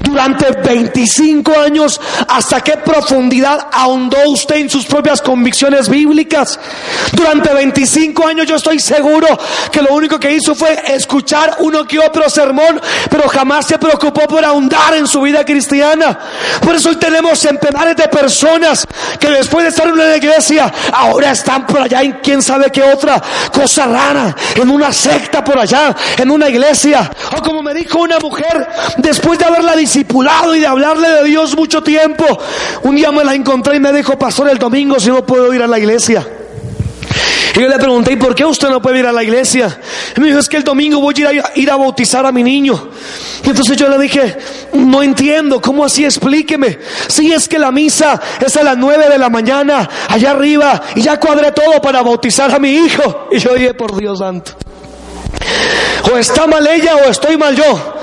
Durante 0.00 0.50
25 0.50 1.58
años, 1.58 2.00
¿hasta 2.28 2.60
qué 2.60 2.76
profundidad 2.76 3.68
ahondó 3.72 4.18
usted 4.28 4.56
en 4.56 4.70
sus 4.70 4.84
propias 4.86 5.20
convicciones 5.20 5.88
bíblicas? 5.88 6.58
Durante 7.12 7.52
25 7.52 8.26
años 8.26 8.46
yo 8.46 8.56
estoy 8.56 8.78
seguro 8.78 9.26
que 9.70 9.82
lo 9.82 9.94
único 9.94 10.18
que 10.20 10.32
hizo 10.32 10.54
fue 10.54 10.82
escuchar 10.94 11.56
uno 11.60 11.86
que 11.86 11.98
otro 11.98 12.28
sermón, 12.28 12.80
pero 13.10 13.28
jamás 13.28 13.66
se 13.66 13.78
preocupó 13.78 14.22
por 14.22 14.44
ahondar 14.44 14.94
en 14.94 15.06
su 15.06 15.20
vida 15.20 15.44
cristiana. 15.44 16.18
Por 16.62 16.74
eso 16.74 16.90
hoy 16.90 16.96
tenemos 16.96 17.38
centenares 17.38 17.96
de 17.96 18.08
personas 18.08 18.86
que 19.18 19.30
después 19.30 19.64
de 19.64 19.70
estar 19.70 19.86
en 19.86 19.94
una 19.94 20.16
iglesia, 20.16 20.72
ahora 20.92 21.32
están 21.32 21.66
por 21.66 21.80
allá 21.80 22.02
en 22.02 22.12
quién 22.22 22.42
sabe 22.42 22.70
qué 22.70 22.82
otra 22.82 23.22
cosa 23.52 23.86
rara, 23.86 24.34
en 24.54 24.70
una 24.70 24.92
secta 24.94 25.44
por 25.44 25.58
allá, 25.58 25.94
en 26.16 26.30
una 26.30 26.48
iglesia. 26.48 27.10
O 27.36 27.42
como 27.42 27.62
me 27.62 27.74
dijo 27.74 28.00
una 28.00 28.18
mujer, 28.18 28.66
después 28.98 29.38
de 29.38 29.44
haberla 29.44 29.76
discipulado 29.76 30.54
y 30.54 30.60
de 30.60 30.66
hablarle 30.66 31.08
de 31.10 31.24
Dios 31.24 31.56
mucho 31.56 31.82
tiempo, 31.82 32.24
un 32.82 32.96
día 32.96 33.10
me 33.12 33.24
la 33.24 33.34
encontré 33.34 33.76
y 33.76 33.80
me 33.80 33.92
dijo, 33.92 34.18
pastor, 34.18 34.48
el 34.48 34.58
domingo 34.58 34.98
si 34.98 35.10
no 35.10 35.24
puedo 35.26 35.52
ir 35.52 35.62
a 35.62 35.66
la 35.66 35.78
iglesia. 35.78 36.26
Y 37.56 37.60
yo 37.60 37.68
le 37.68 37.78
pregunté, 37.78 38.12
¿y 38.12 38.16
por 38.16 38.34
qué 38.34 38.44
usted 38.44 38.68
no 38.68 38.82
puede 38.82 38.98
ir 38.98 39.06
a 39.06 39.12
la 39.12 39.22
iglesia? 39.22 39.78
Y 40.16 40.20
me 40.20 40.26
dijo, 40.26 40.40
es 40.40 40.48
que 40.48 40.56
el 40.56 40.64
domingo 40.64 41.00
voy 41.00 41.14
a 41.18 41.32
ir 41.32 41.40
a, 41.40 41.52
ir 41.54 41.70
a 41.70 41.76
bautizar 41.76 42.26
a 42.26 42.32
mi 42.32 42.42
niño. 42.42 42.88
Y 43.44 43.50
entonces 43.50 43.76
yo 43.76 43.88
le 43.88 43.96
dije, 43.98 44.36
no 44.72 45.02
entiendo, 45.02 45.60
¿cómo 45.60 45.84
así? 45.84 46.04
Explíqueme. 46.04 46.78
Si 47.06 47.32
es 47.32 47.48
que 47.48 47.58
la 47.58 47.70
misa 47.70 48.20
es 48.44 48.56
a 48.56 48.64
las 48.64 48.76
nueve 48.76 49.08
de 49.08 49.18
la 49.18 49.30
mañana, 49.30 49.88
allá 50.08 50.32
arriba, 50.32 50.82
y 50.96 51.02
ya 51.02 51.20
cuadré 51.20 51.52
todo 51.52 51.80
para 51.80 52.02
bautizar 52.02 52.52
a 52.52 52.58
mi 52.58 52.70
hijo. 52.70 53.28
Y 53.30 53.38
yo 53.38 53.54
dije, 53.54 53.74
por 53.74 53.96
Dios 53.96 54.18
santo. 54.18 54.52
O 56.12 56.18
está 56.18 56.46
mal 56.46 56.66
ella 56.66 56.96
o 56.96 57.10
estoy 57.10 57.36
mal 57.36 57.56
yo. 57.56 57.94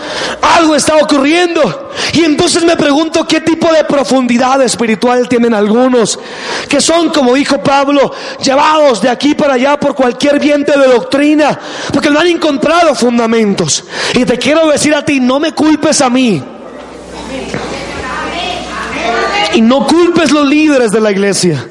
Algo 0.42 0.76
está 0.76 0.96
ocurriendo. 0.96 1.92
Y 2.14 2.24
entonces 2.24 2.64
me 2.64 2.76
pregunto 2.76 3.28
qué 3.28 3.42
tipo 3.42 3.72
de 3.72 3.84
profundidad 3.84 4.62
espiritual 4.62 5.30
tienen 5.30 5.54
algunos, 5.54 6.20
que 6.68 6.82
son, 6.82 7.10
como 7.10 7.34
dijo 7.36 7.62
Pablo, 7.62 8.12
llevados 8.44 9.02
de 9.02 9.10
aquí 9.10 9.36
para 9.36 9.54
allá 9.54 9.80
por 9.80 9.96
cualquier 9.96 10.40
viento 10.40 10.78
de 10.78 10.88
doctrina, 10.88 11.58
porque 11.94 12.10
no 12.10 12.20
han 12.20 12.28
encontrado 12.28 12.96
fundamentos. 12.96 13.84
Y 14.14 14.26
te 14.26 14.38
quiero 14.38 14.68
decir 14.70 14.94
a 14.96 15.06
ti, 15.06 15.20
no 15.20 15.40
me 15.40 15.54
culpes 15.54 16.02
a 16.02 16.10
mí. 16.10 16.44
Y 19.54 19.62
no 19.62 19.86
culpes 19.86 20.32
los 20.32 20.48
líderes 20.48 20.92
de 20.92 21.02
la 21.02 21.12
iglesia. 21.12 21.68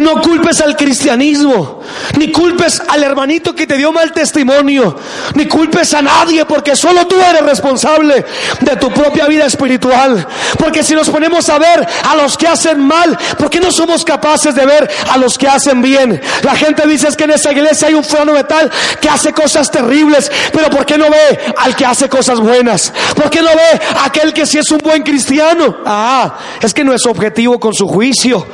No 0.00 0.20
culpes 0.20 0.60
al 0.60 0.76
cristianismo. 0.76 1.77
Ni 2.16 2.30
culpes 2.32 2.80
al 2.88 3.02
hermanito 3.02 3.54
que 3.54 3.66
te 3.66 3.76
dio 3.76 3.92
mal 3.92 4.12
testimonio, 4.12 4.96
ni 5.34 5.46
culpes 5.46 5.94
a 5.94 6.02
nadie, 6.02 6.44
porque 6.44 6.76
solo 6.76 7.06
tú 7.06 7.16
eres 7.20 7.42
responsable 7.42 8.24
de 8.60 8.76
tu 8.76 8.90
propia 8.90 9.26
vida 9.26 9.46
espiritual. 9.46 10.26
Porque 10.58 10.82
si 10.82 10.94
nos 10.94 11.08
ponemos 11.08 11.48
a 11.48 11.58
ver 11.58 11.86
a 12.04 12.16
los 12.16 12.36
que 12.36 12.46
hacen 12.46 12.80
mal, 12.80 13.16
¿por 13.38 13.50
qué 13.50 13.60
no 13.60 13.70
somos 13.70 14.04
capaces 14.04 14.54
de 14.54 14.66
ver 14.66 14.90
a 15.10 15.16
los 15.16 15.38
que 15.38 15.48
hacen 15.48 15.82
bien? 15.82 16.20
La 16.42 16.56
gente 16.56 16.86
dice 16.86 17.08
es 17.08 17.16
que 17.16 17.24
en 17.24 17.32
esa 17.32 17.52
iglesia 17.52 17.88
hay 17.88 17.94
un 17.94 18.04
fulano 18.04 18.32
de 18.32 18.44
tal 18.44 18.70
que 19.00 19.08
hace 19.08 19.32
cosas 19.32 19.70
terribles, 19.70 20.30
pero 20.52 20.70
¿por 20.70 20.84
qué 20.86 20.98
no 20.98 21.10
ve 21.10 21.38
al 21.56 21.76
que 21.76 21.84
hace 21.84 22.08
cosas 22.08 22.40
buenas? 22.40 22.92
¿Por 23.14 23.30
qué 23.30 23.42
no 23.42 23.50
ve 23.50 23.80
a 23.96 24.06
aquel 24.06 24.32
que 24.32 24.46
sí 24.46 24.58
es 24.58 24.70
un 24.70 24.78
buen 24.78 25.02
cristiano? 25.02 25.78
Ah, 25.84 26.38
es 26.60 26.74
que 26.74 26.84
no 26.84 26.92
es 26.92 27.06
objetivo 27.06 27.58
con 27.58 27.74
su 27.74 27.86
juicio. 27.86 28.46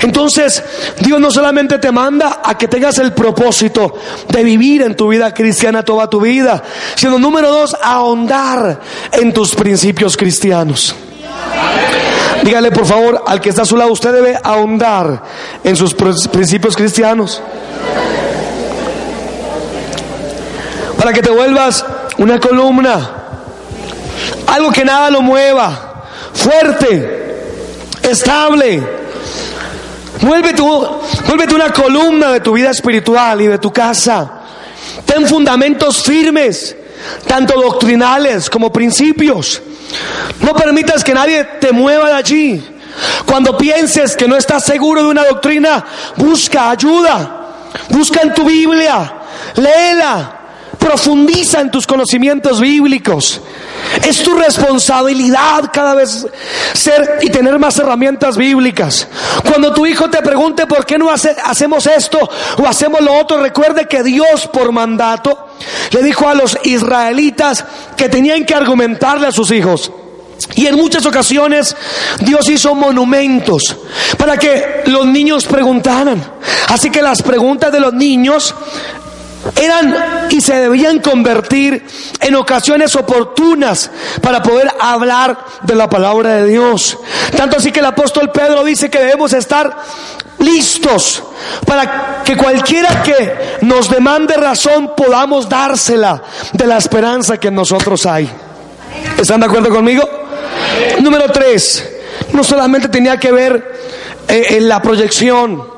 Entonces, 0.00 0.62
Dios 1.00 1.20
no 1.20 1.30
solamente 1.30 1.78
te 1.78 1.92
manda 1.92 2.40
a 2.44 2.56
que 2.56 2.68
tengas 2.68 2.81
el 2.90 3.12
propósito 3.12 3.94
de 4.28 4.44
vivir 4.44 4.82
en 4.82 4.96
tu 4.96 5.08
vida 5.08 5.32
cristiana 5.32 5.82
toda 5.82 6.08
tu 6.08 6.20
vida, 6.20 6.62
sino 6.94 7.18
número 7.18 7.50
dos, 7.50 7.76
ahondar 7.80 8.80
en 9.12 9.32
tus 9.32 9.54
principios 9.54 10.16
cristianos. 10.16 10.94
Dígale 12.42 12.72
por 12.72 12.86
favor 12.86 13.22
al 13.26 13.40
que 13.40 13.50
está 13.50 13.62
a 13.62 13.66
su 13.66 13.76
lado, 13.76 13.92
usted 13.92 14.12
debe 14.12 14.38
ahondar 14.42 15.22
en 15.62 15.76
sus 15.76 15.94
principios 15.94 16.76
cristianos. 16.76 17.40
Para 20.98 21.12
que 21.12 21.22
te 21.22 21.30
vuelvas 21.30 21.84
una 22.18 22.38
columna, 22.38 23.10
algo 24.46 24.70
que 24.70 24.84
nada 24.84 25.10
lo 25.10 25.22
mueva, 25.22 26.04
fuerte, 26.32 27.46
estable. 28.02 29.01
Vuélvete, 30.22 30.62
vuélvete 30.62 31.54
una 31.54 31.70
columna 31.70 32.30
de 32.32 32.40
tu 32.40 32.52
vida 32.52 32.70
espiritual 32.70 33.40
y 33.40 33.46
de 33.48 33.58
tu 33.58 33.72
casa. 33.72 34.40
Ten 35.04 35.26
fundamentos 35.26 36.02
firmes, 36.02 36.76
tanto 37.26 37.60
doctrinales 37.60 38.48
como 38.48 38.72
principios. 38.72 39.60
No 40.40 40.54
permitas 40.54 41.02
que 41.02 41.12
nadie 41.12 41.44
te 41.60 41.72
mueva 41.72 42.08
de 42.08 42.14
allí. 42.14 42.64
Cuando 43.26 43.56
pienses 43.56 44.16
que 44.16 44.28
no 44.28 44.36
estás 44.36 44.64
seguro 44.64 45.02
de 45.02 45.08
una 45.08 45.24
doctrina, 45.24 45.84
busca 46.16 46.70
ayuda. 46.70 47.38
Busca 47.88 48.20
en 48.22 48.34
tu 48.34 48.44
Biblia, 48.44 49.12
léela, 49.56 50.40
profundiza 50.78 51.60
en 51.60 51.70
tus 51.70 51.86
conocimientos 51.86 52.60
bíblicos. 52.60 53.40
Es 54.06 54.22
tu 54.22 54.34
responsabilidad 54.34 55.70
cada 55.72 55.94
vez 55.94 56.26
ser 56.72 57.18
y 57.22 57.30
tener 57.30 57.58
más 57.58 57.78
herramientas 57.78 58.36
bíblicas. 58.36 59.06
Cuando 59.48 59.72
tu 59.72 59.86
hijo 59.86 60.08
te 60.08 60.22
pregunte 60.22 60.66
por 60.66 60.86
qué 60.86 60.98
no 60.98 61.10
hacemos 61.10 61.86
esto 61.86 62.18
o 62.58 62.66
hacemos 62.66 63.00
lo 63.00 63.14
otro, 63.14 63.38
recuerde 63.38 63.86
que 63.86 64.02
Dios 64.02 64.48
por 64.48 64.72
mandato 64.72 65.48
le 65.90 66.02
dijo 66.02 66.28
a 66.28 66.34
los 66.34 66.58
israelitas 66.64 67.64
que 67.96 68.08
tenían 68.08 68.44
que 68.44 68.54
argumentarle 68.54 69.26
a 69.26 69.32
sus 69.32 69.50
hijos. 69.50 69.90
Y 70.54 70.66
en 70.66 70.76
muchas 70.76 71.06
ocasiones 71.06 71.76
Dios 72.20 72.48
hizo 72.48 72.74
monumentos 72.74 73.76
para 74.18 74.36
que 74.36 74.82
los 74.86 75.06
niños 75.06 75.44
preguntaran. 75.44 76.22
Así 76.68 76.90
que 76.90 77.02
las 77.02 77.22
preguntas 77.22 77.72
de 77.72 77.80
los 77.80 77.92
niños 77.94 78.54
eran 79.60 80.28
y 80.30 80.40
se 80.40 80.54
debían 80.54 81.00
convertir 81.00 81.84
en 82.20 82.34
ocasiones 82.34 82.94
oportunas 82.96 83.90
para 84.20 84.42
poder 84.42 84.72
hablar 84.80 85.44
de 85.62 85.74
la 85.74 85.88
palabra 85.88 86.36
de 86.36 86.46
Dios. 86.48 86.98
Tanto 87.36 87.56
así 87.56 87.72
que 87.72 87.80
el 87.80 87.86
apóstol 87.86 88.30
Pedro 88.30 88.64
dice 88.64 88.90
que 88.90 88.98
debemos 88.98 89.32
estar 89.32 89.76
listos 90.38 91.22
para 91.66 92.22
que 92.24 92.36
cualquiera 92.36 93.02
que 93.02 93.58
nos 93.62 93.88
demande 93.88 94.34
razón 94.36 94.92
podamos 94.96 95.48
dársela 95.48 96.22
de 96.52 96.66
la 96.66 96.78
esperanza 96.78 97.38
que 97.38 97.48
en 97.48 97.54
nosotros 97.54 98.06
hay. 98.06 98.28
¿Están 99.18 99.40
de 99.40 99.46
acuerdo 99.46 99.70
conmigo? 99.70 100.08
Número 101.00 101.30
tres, 101.30 101.88
no 102.32 102.44
solamente 102.44 102.88
tenía 102.88 103.18
que 103.18 103.32
ver 103.32 103.80
eh, 104.28 104.46
en 104.50 104.68
la 104.68 104.80
proyección, 104.80 105.71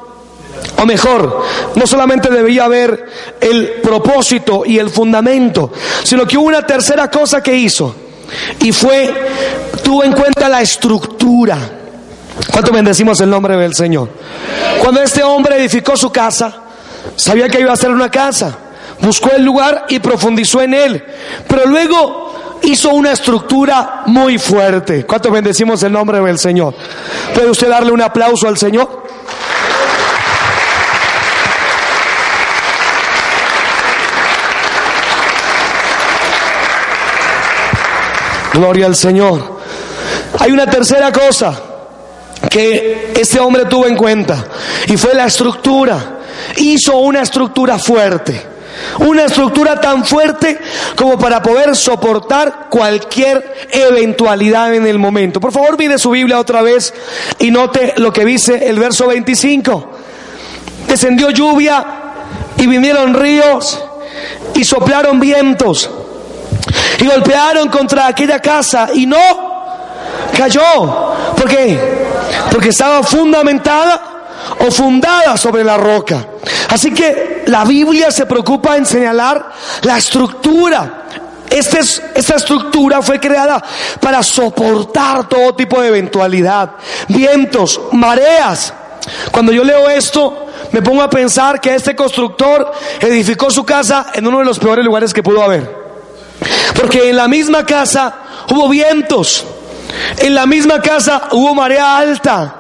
o 0.77 0.87
mejor, 0.87 1.43
no 1.75 1.87
solamente 1.87 2.31
debía 2.31 2.65
haber 2.65 3.07
el 3.41 3.81
propósito 3.83 4.65
y 4.67 4.79
el 4.79 4.91
fundamento, 4.91 5.73
sino 6.03 6.27
que 6.27 6.37
hubo 6.37 6.47
una 6.47 6.67
tercera 6.67 7.11
cosa 7.11 7.43
que 7.43 7.55
hizo. 7.55 7.95
Y 8.61 8.73
fue, 8.73 9.13
tuvo 9.83 10.05
en 10.05 10.13
cuenta 10.13 10.49
la 10.49 10.61
estructura. 10.63 11.59
¿Cuánto 12.51 12.73
bendecimos 12.73 13.21
el 13.21 13.31
nombre 13.31 13.57
del 13.57 13.75
Señor? 13.75 14.09
Cuando 14.81 15.03
este 15.03 15.23
hombre 15.23 15.59
edificó 15.59 15.97
su 15.97 16.11
casa, 16.11 16.53
sabía 17.17 17.49
que 17.49 17.61
iba 17.61 17.73
a 17.73 17.77
ser 17.77 17.91
una 17.91 18.11
casa. 18.11 18.59
Buscó 19.01 19.31
el 19.33 19.45
lugar 19.45 19.87
y 19.89 19.99
profundizó 19.99 20.63
en 20.63 20.75
él. 20.75 21.05
Pero 21.49 21.67
luego 21.67 22.59
hizo 22.63 22.91
una 22.91 23.13
estructura 23.13 24.03
muy 24.07 24.39
fuerte. 24.39 25.05
¿Cuánto 25.05 25.31
bendecimos 25.31 25.83
el 25.83 25.93
nombre 25.93 26.21
del 26.21 26.39
Señor? 26.39 26.75
¿Puede 27.35 27.51
usted 27.51 27.69
darle 27.69 27.93
un 27.93 28.01
aplauso 28.01 28.49
al 28.49 28.57
Señor? 28.57 29.05
Gloria 38.55 38.87
al 38.87 38.95
Señor. 38.95 39.59
Hay 40.39 40.53
una 40.53 40.67
tercera 40.67 41.11
cosa 41.11 41.61
que 42.49 43.13
este 43.17 43.41
hombre 43.41 43.65
tuvo 43.65 43.87
en 43.87 43.97
cuenta 43.97 44.45
y 44.87 44.97
fue 44.97 45.13
la 45.13 45.27
estructura. 45.27 46.21
Hizo 46.57 46.99
una 46.99 47.23
estructura 47.23 47.79
fuerte. 47.79 48.55
Una 49.01 49.25
estructura 49.25 49.81
tan 49.81 50.05
fuerte 50.05 50.59
como 50.97 51.19
para 51.19 51.43
poder 51.43 51.75
soportar 51.75 52.69
cualquier 52.71 53.55
eventualidad 53.71 54.75
en 54.75 54.87
el 54.87 54.99
momento. 54.99 55.41
Por 55.41 55.53
favor, 55.53 55.77
mire 55.79 55.99
su 55.99 56.11
Biblia 56.11 56.39
otra 56.39 56.63
vez 56.63 56.93
y 57.39 57.51
note 57.51 57.95
lo 57.97 58.13
que 58.13 58.25
dice 58.25 58.69
el 58.69 58.79
verso 58.79 59.09
25. 59.09 59.91
Descendió 60.89 61.31
lluvia 61.31 61.85
y 62.57 62.67
vinieron 62.67 63.15
ríos 63.15 63.83
y 64.55 64.65
soplaron 64.65 65.19
vientos 65.19 65.91
y 67.01 67.07
golpearon 67.07 67.69
contra 67.69 68.07
aquella 68.07 68.39
casa 68.41 68.89
y 68.95 69.07
no 69.07 69.55
cayó. 70.37 71.15
¿Por 71.37 71.49
qué? 71.49 71.79
Porque 72.51 72.71
estaba 72.71 73.03
fundamentada 73.03 74.15
o 74.61 74.71
fundada 74.71 75.37
sobre 75.37 75.65
la 75.65 75.77
roca. 75.77 76.27
Así 76.69 76.93
que 76.93 77.45
la 77.47 77.65
Biblia 77.65 78.11
se 78.11 78.27
preocupa 78.27 78.77
en 78.77 78.87
señalar 78.87 79.51
la 79.83 79.99
estructura. 79.99 81.03
Este 81.49 81.79
esta 81.79 82.37
estructura 82.37 83.01
fue 83.03 83.21
creada 83.21 83.63
para 84.01 84.23
soportar 84.23 85.29
todo 85.29 85.55
tipo 85.55 85.81
de 85.81 85.89
eventualidad, 85.89 86.73
vientos, 87.09 87.81
mareas. 87.93 88.73
Cuando 89.31 89.53
yo 89.53 89.63
leo 89.63 89.89
esto, 89.91 90.47
me 90.73 90.81
pongo 90.81 91.03
a 91.03 91.11
pensar 91.11 91.61
que 91.61 91.75
este 91.75 91.95
constructor 91.95 92.73
edificó 93.01 93.51
su 93.51 93.65
casa 93.65 94.07
en 94.15 94.27
uno 94.27 94.39
de 94.39 94.47
los 94.47 94.59
peores 94.59 94.85
lugares 94.85 95.13
que 95.13 95.23
pudo 95.23 95.43
haber. 95.43 95.84
Porque 96.75 97.11
en 97.11 97.17
la 97.17 97.29
misma 97.29 97.65
casa 97.65 98.15
hubo 98.51 98.69
vientos, 98.69 99.45
en 100.19 100.35
la 100.35 100.47
misma 100.47 100.81
casa 100.81 101.29
hubo 101.33 101.55
marea 101.55 101.99
alta, 101.99 102.55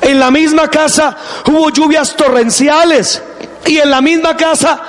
en 0.00 0.18
la 0.18 0.30
misma 0.30 0.68
casa 0.68 1.16
hubo 1.46 1.70
lluvias 1.70 2.14
torrenciales 2.16 3.22
y 3.66 3.78
en 3.78 3.90
la 3.90 4.00
misma 4.00 4.36
casa 4.36 4.80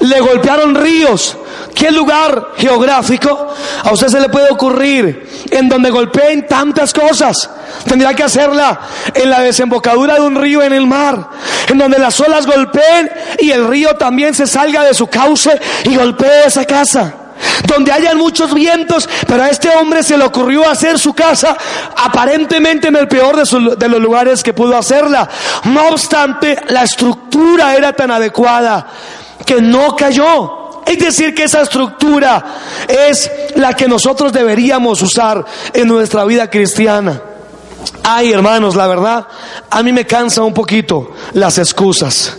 le 0.00 0.20
golpearon 0.20 0.74
ríos. 0.74 1.36
¿Qué 1.74 1.90
lugar 1.90 2.52
geográfico 2.56 3.54
a 3.82 3.92
usted 3.92 4.08
se 4.08 4.20
le 4.20 4.30
puede 4.30 4.50
ocurrir 4.50 5.44
en 5.50 5.68
donde 5.68 5.90
golpeen 5.90 6.46
tantas 6.46 6.94
cosas? 6.94 7.50
Tendría 7.86 8.14
que 8.14 8.22
hacerla 8.22 8.80
en 9.12 9.28
la 9.28 9.40
desembocadura 9.40 10.14
de 10.14 10.22
un 10.22 10.36
río 10.36 10.62
en 10.62 10.72
el 10.72 10.86
mar, 10.86 11.28
en 11.68 11.76
donde 11.76 11.98
las 11.98 12.18
olas 12.20 12.46
golpeen 12.46 13.10
y 13.40 13.50
el 13.50 13.68
río 13.68 13.94
también 13.96 14.34
se 14.34 14.46
salga 14.46 14.84
de 14.84 14.94
su 14.94 15.06
cauce 15.08 15.60
y 15.84 15.94
golpee 15.96 16.46
esa 16.46 16.64
casa 16.64 17.25
donde 17.66 17.92
hayan 17.92 18.18
muchos 18.18 18.52
vientos, 18.54 19.08
pero 19.26 19.42
a 19.42 19.50
este 19.50 19.68
hombre 19.70 20.02
se 20.02 20.16
le 20.16 20.24
ocurrió 20.24 20.68
hacer 20.68 20.98
su 20.98 21.14
casa 21.14 21.56
aparentemente 21.96 22.88
en 22.88 22.96
el 22.96 23.08
peor 23.08 23.36
de, 23.36 23.76
de, 23.76 23.88
los 23.88 24.00
lugares 24.00 24.42
que 24.42 24.52
pudo 24.52 24.76
hacerla. 24.76 25.28
No 25.64 25.88
obstante, 25.88 26.56
la 26.68 26.84
estructura 26.84 27.74
era 27.74 27.92
tan 27.92 28.10
adecuada 28.10 28.86
que 29.44 29.60
no 29.60 29.96
cayó. 29.96 30.82
Es 30.86 30.98
decir, 30.98 31.34
que 31.34 31.44
esa 31.44 31.62
estructura 31.62 32.44
es 32.86 33.30
la 33.56 33.74
que 33.74 33.88
nosotros 33.88 34.32
deberíamos 34.32 35.02
usar 35.02 35.44
en 35.72 35.88
nuestra 35.88 36.24
vida 36.24 36.48
cristiana. 36.48 37.20
Ay, 38.04 38.32
hermanos, 38.32 38.76
la 38.76 38.86
verdad, 38.86 39.26
a 39.68 39.82
mí 39.82 39.92
me 39.92 40.06
cansa 40.06 40.42
un 40.42 40.54
poquito 40.54 41.12
las 41.32 41.58
excusas. 41.58 42.36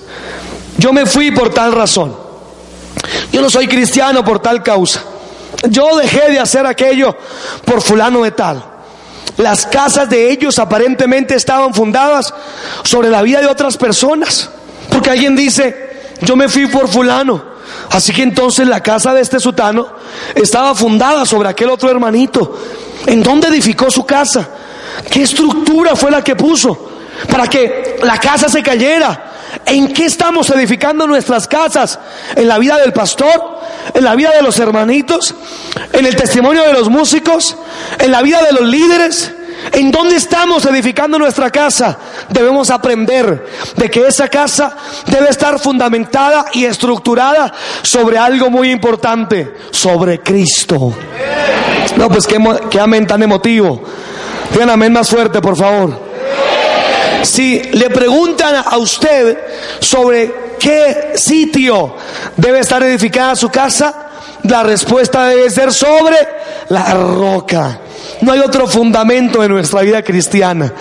Yo 0.77 0.93
me 0.93 1.05
fui 1.05 1.31
por 1.31 1.53
tal 1.53 1.73
razón. 1.73 2.26
Yo 3.31 3.41
no 3.41 3.49
soy 3.49 3.67
cristiano 3.67 4.23
por 4.23 4.39
tal 4.39 4.63
causa. 4.63 5.03
Yo 5.69 5.97
dejé 5.97 6.31
de 6.31 6.39
hacer 6.39 6.65
aquello 6.65 7.15
por 7.65 7.81
fulano 7.81 8.23
de 8.23 8.31
tal. 8.31 8.63
Las 9.38 9.65
casas 9.65 10.10
de 10.10 10.31
ellos 10.31 10.57
aparentemente 10.60 11.36
estaban 11.36 11.73
fundadas 11.73 12.33
sobre 12.83 13.10
la 13.10 13.21
vida 13.21 13.41
de 13.41 13.47
otras 13.47 13.77
personas. 13.77 14.49
Porque 14.89 15.12
alguien 15.12 15.36
dice, 15.36 16.15
yo 16.21 16.36
me 16.36 16.49
fui 16.49 16.67
por 16.67 16.88
fulano. 16.88 17.57
Así 17.91 18.13
que 18.13 18.23
entonces 18.23 18.67
la 18.67 18.81
casa 18.81 19.13
de 19.13 19.21
este 19.21 19.39
sutano 19.39 19.88
estaba 20.36 20.73
fundada 20.75 21.25
sobre 21.25 21.49
aquel 21.49 21.69
otro 21.69 21.89
hermanito. 21.89 22.57
¿En 23.05 23.23
dónde 23.23 23.47
edificó 23.47 23.89
su 23.91 24.05
casa? 24.05 24.47
¿Qué 25.10 25.23
estructura 25.23 25.95
fue 25.95 26.12
la 26.12 26.23
que 26.23 26.36
puso 26.36 26.89
para 27.29 27.47
que 27.47 27.99
la 28.03 28.19
casa 28.19 28.49
se 28.49 28.63
cayera? 28.63 29.26
¿En 29.65 29.93
qué 29.93 30.05
estamos 30.05 30.49
edificando 30.49 31.07
nuestras 31.07 31.47
casas? 31.47 31.99
¿En 32.36 32.47
la 32.47 32.57
vida 32.57 32.77
del 32.77 32.93
pastor? 32.93 33.60
¿En 33.93 34.03
la 34.03 34.15
vida 34.15 34.31
de 34.31 34.41
los 34.41 34.60
hermanitos? 34.60 35.36
¿En 35.93 36.05
el 36.05 36.15
testimonio 36.15 36.63
de 36.63 36.73
los 36.73 36.89
músicos? 36.89 37.55
¿En 37.99 38.12
la 38.12 38.21
vida 38.21 38.41
de 38.43 38.51
los 38.53 38.67
líderes? 38.67 39.31
¿En 39.71 39.91
dónde 39.91 40.15
estamos 40.15 40.65
edificando 40.65 41.17
nuestra 41.19 41.49
casa? 41.49 41.97
Debemos 42.29 42.69
aprender 42.69 43.45
de 43.75 43.89
que 43.89 44.07
esa 44.07 44.27
casa 44.27 44.75
debe 45.07 45.29
estar 45.29 45.60
fundamentada 45.60 46.45
y 46.53 46.65
estructurada 46.65 47.53
sobre 47.81 48.17
algo 48.17 48.49
muy 48.49 48.71
importante, 48.71 49.55
sobre 49.71 50.19
Cristo. 50.21 50.93
No, 51.97 52.10
pues 52.10 52.27
qué, 52.27 52.79
amén 52.79 53.07
tan 53.07 53.23
emotivo. 53.23 53.81
Digan 54.51 54.69
amén 54.69 54.93
más 54.93 55.10
fuerte, 55.10 55.41
por 55.41 55.57
favor. 55.57 56.07
Si 57.23 57.62
le 57.73 57.89
preguntan 57.89 58.63
a 58.65 58.77
usted 58.77 59.38
sobre 59.80 60.34
qué 60.60 61.13
sitio 61.15 61.95
debe 62.36 62.60
estar 62.60 62.82
edificada 62.84 63.36
su 63.36 63.49
casa, 63.49 64.08
la 64.43 64.63
respuesta 64.63 65.27
debe 65.27 65.49
ser 65.49 65.73
sobre 65.73 66.17
la 66.69 66.93
roca. 66.93 67.80
No 68.21 68.32
hay 68.32 68.39
otro 68.39 68.67
fundamento 68.67 69.43
en 69.43 69.51
nuestra 69.51 69.82
vida 69.82 70.01
cristiana. 70.01 70.73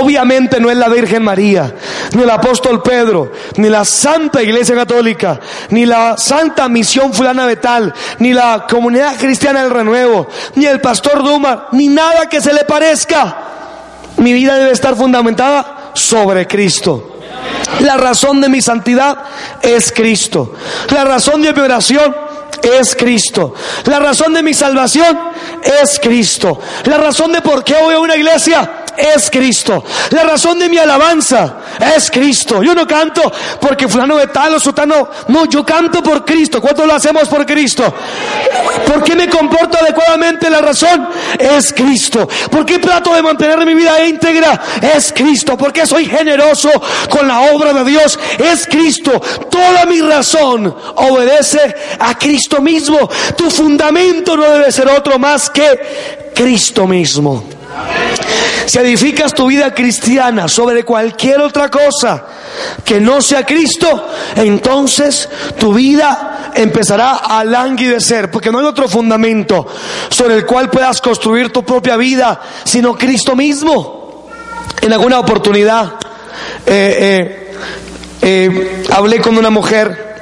Obviamente 0.00 0.60
no 0.60 0.70
es 0.70 0.76
la 0.76 0.88
Virgen 0.88 1.22
María, 1.22 1.74
ni 2.14 2.22
el 2.22 2.30
apóstol 2.30 2.82
Pedro, 2.82 3.32
ni 3.56 3.68
la 3.68 3.84
Santa 3.84 4.42
Iglesia 4.42 4.74
Católica, 4.74 5.40
ni 5.70 5.86
la 5.86 6.16
Santa 6.18 6.68
Misión 6.68 7.14
Fulana 7.14 7.46
Betal, 7.46 7.94
ni 8.18 8.32
la 8.34 8.66
Comunidad 8.68 9.16
Cristiana 9.16 9.62
del 9.62 9.70
Renuevo, 9.70 10.28
ni 10.56 10.66
el 10.66 10.80
Pastor 10.80 11.22
Duma, 11.22 11.68
ni 11.72 11.88
nada 11.88 12.28
que 12.28 12.40
se 12.40 12.52
le 12.52 12.64
parezca. 12.64 13.36
Mi 14.18 14.32
vida 14.32 14.56
debe 14.56 14.72
estar 14.72 14.94
fundamentada 14.94 15.71
sobre 15.94 16.46
Cristo. 16.46 17.18
La 17.80 17.96
razón 17.96 18.40
de 18.40 18.48
mi 18.48 18.60
santidad 18.60 19.18
es 19.62 19.92
Cristo. 19.92 20.54
La 20.90 21.04
razón 21.04 21.42
de 21.42 21.52
mi 21.52 21.60
oración 21.60 22.14
es 22.62 22.94
Cristo. 22.94 23.54
La 23.86 23.98
razón 23.98 24.34
de 24.34 24.42
mi 24.42 24.54
salvación 24.54 25.18
es 25.62 25.98
Cristo. 26.00 26.60
La 26.84 26.98
razón 26.98 27.32
de 27.32 27.40
por 27.40 27.64
qué 27.64 27.74
voy 27.80 27.94
a 27.94 27.98
una 27.98 28.16
iglesia 28.16 28.81
es 28.96 29.30
Cristo. 29.30 29.84
La 30.10 30.22
razón 30.24 30.58
de 30.58 30.68
mi 30.68 30.78
alabanza 30.78 31.56
es 31.96 32.10
Cristo. 32.10 32.62
Yo 32.62 32.74
no 32.74 32.86
canto 32.86 33.22
porque 33.60 33.88
fulano 33.88 34.16
de 34.16 34.26
tal 34.28 34.54
o 34.54 34.60
sutano. 34.60 35.08
No, 35.28 35.46
yo 35.46 35.64
canto 35.64 36.02
por 36.02 36.24
Cristo. 36.24 36.60
¿Cuánto 36.60 36.86
lo 36.86 36.94
hacemos 36.94 37.28
por 37.28 37.46
Cristo? 37.46 37.92
¿Por 38.86 39.02
qué 39.02 39.14
me 39.14 39.28
comporto 39.28 39.78
adecuadamente? 39.78 40.50
La 40.50 40.60
razón 40.60 41.08
es 41.38 41.72
Cristo. 41.72 42.28
¿Por 42.50 42.66
qué 42.66 42.78
trato 42.78 43.14
de 43.14 43.22
mantener 43.22 43.64
mi 43.64 43.74
vida 43.74 44.04
íntegra? 44.04 44.60
Es 44.94 45.12
Cristo. 45.12 45.56
¿Por 45.56 45.72
qué 45.72 45.86
soy 45.86 46.06
generoso 46.06 46.70
con 47.08 47.26
la 47.26 47.52
obra 47.52 47.72
de 47.72 47.84
Dios? 47.84 48.18
Es 48.38 48.66
Cristo. 48.66 49.20
Toda 49.50 49.86
mi 49.86 50.00
razón 50.00 50.74
obedece 50.96 51.74
a 51.98 52.16
Cristo 52.18 52.60
mismo. 52.60 53.08
Tu 53.36 53.50
fundamento 53.50 54.36
no 54.36 54.44
debe 54.44 54.72
ser 54.72 54.88
otro 54.88 55.18
más 55.18 55.50
que 55.50 56.32
Cristo 56.34 56.86
mismo. 56.86 57.61
Si 58.66 58.78
edificas 58.78 59.34
tu 59.34 59.46
vida 59.46 59.74
cristiana 59.74 60.48
sobre 60.48 60.84
cualquier 60.84 61.40
otra 61.40 61.68
cosa 61.70 62.24
que 62.84 63.00
no 63.00 63.20
sea 63.20 63.44
Cristo, 63.44 64.08
entonces 64.36 65.28
tu 65.58 65.74
vida 65.74 66.52
empezará 66.54 67.16
a 67.16 67.44
languidecer, 67.44 68.30
porque 68.30 68.50
no 68.50 68.60
hay 68.60 68.66
otro 68.66 68.88
fundamento 68.88 69.66
sobre 70.08 70.36
el 70.36 70.46
cual 70.46 70.70
puedas 70.70 71.00
construir 71.00 71.52
tu 71.52 71.64
propia 71.64 71.96
vida, 71.96 72.40
sino 72.64 72.96
Cristo 72.96 73.34
mismo. 73.34 74.30
En 74.80 74.92
alguna 74.92 75.18
oportunidad 75.18 75.94
eh, 76.66 76.96
eh, 77.00 77.56
eh, 78.22 78.84
hablé 78.90 79.20
con 79.20 79.36
una 79.36 79.50
mujer, 79.50 80.16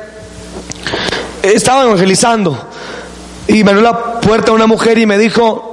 estaba 1.42 1.84
evangelizando, 1.84 2.68
y 3.48 3.64
me 3.64 3.70
abrió 3.70 3.82
la 3.82 4.20
puerta 4.20 4.52
una 4.52 4.66
mujer 4.66 4.98
y 4.98 5.06
me 5.06 5.18
dijo, 5.18 5.69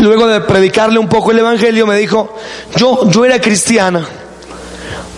luego 0.00 0.26
de 0.26 0.40
predicarle 0.40 0.98
un 0.98 1.08
poco 1.08 1.30
el 1.30 1.38
Evangelio, 1.38 1.86
me 1.86 1.96
dijo, 1.96 2.36
yo, 2.76 3.08
yo 3.10 3.24
era 3.24 3.40
cristiana, 3.40 4.06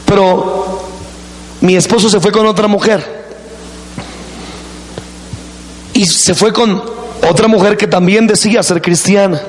pero 0.04 0.88
mi 1.60 1.76
esposo 1.76 2.08
se 2.08 2.20
fue 2.20 2.32
con 2.32 2.46
otra 2.46 2.68
mujer. 2.68 3.18
Y 5.94 6.06
se 6.06 6.34
fue 6.34 6.52
con 6.52 6.80
otra 7.28 7.48
mujer 7.48 7.76
que 7.76 7.86
también 7.88 8.26
decía 8.26 8.62
ser 8.62 8.80
cristiana. 8.80 9.40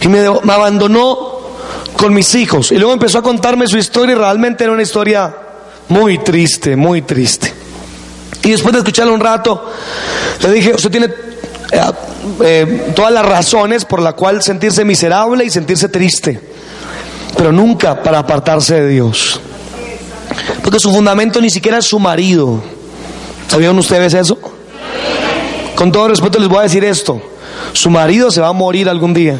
Y 0.00 0.08
me, 0.08 0.30
me 0.42 0.52
abandonó 0.52 1.40
con 1.96 2.14
mis 2.14 2.34
hijos. 2.34 2.72
Y 2.72 2.76
luego 2.76 2.92
empezó 2.92 3.18
a 3.18 3.22
contarme 3.22 3.66
su 3.66 3.76
historia 3.76 4.14
y 4.14 4.18
realmente 4.18 4.64
era 4.64 4.72
una 4.72 4.82
historia 4.82 5.34
muy 5.88 6.18
triste, 6.18 6.76
muy 6.76 7.02
triste. 7.02 7.52
Y 8.42 8.50
después 8.52 8.72
de 8.72 8.78
escucharle 8.78 9.12
un 9.12 9.20
rato, 9.20 9.70
le 10.40 10.52
dije, 10.52 10.74
usted 10.74 10.90
tiene 10.90 11.08
eh, 11.70 11.80
eh, 12.42 12.92
todas 12.96 13.12
las 13.12 13.24
razones 13.24 13.84
por 13.84 14.02
la 14.02 14.12
cual 14.14 14.42
sentirse 14.42 14.84
miserable 14.84 15.44
y 15.44 15.50
sentirse 15.50 15.88
triste, 15.88 16.40
pero 17.36 17.52
nunca 17.52 18.02
para 18.02 18.18
apartarse 18.18 18.82
de 18.82 18.88
Dios. 18.88 19.40
Porque 20.62 20.80
su 20.80 20.92
fundamento 20.92 21.40
ni 21.40 21.50
siquiera 21.50 21.78
es 21.78 21.86
su 21.86 21.98
marido. 21.98 22.62
¿Sabían 23.48 23.78
ustedes 23.78 24.14
eso? 24.14 24.38
Con 25.76 25.92
todo 25.92 26.08
respeto 26.08 26.38
les 26.38 26.48
voy 26.48 26.58
a 26.58 26.62
decir 26.62 26.84
esto. 26.84 27.20
Su 27.72 27.90
marido 27.90 28.30
se 28.30 28.40
va 28.40 28.48
a 28.48 28.52
morir 28.52 28.88
algún 28.88 29.14
día. 29.14 29.38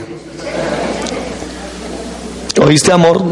¿Oíste, 2.60 2.92
amor? 2.92 3.22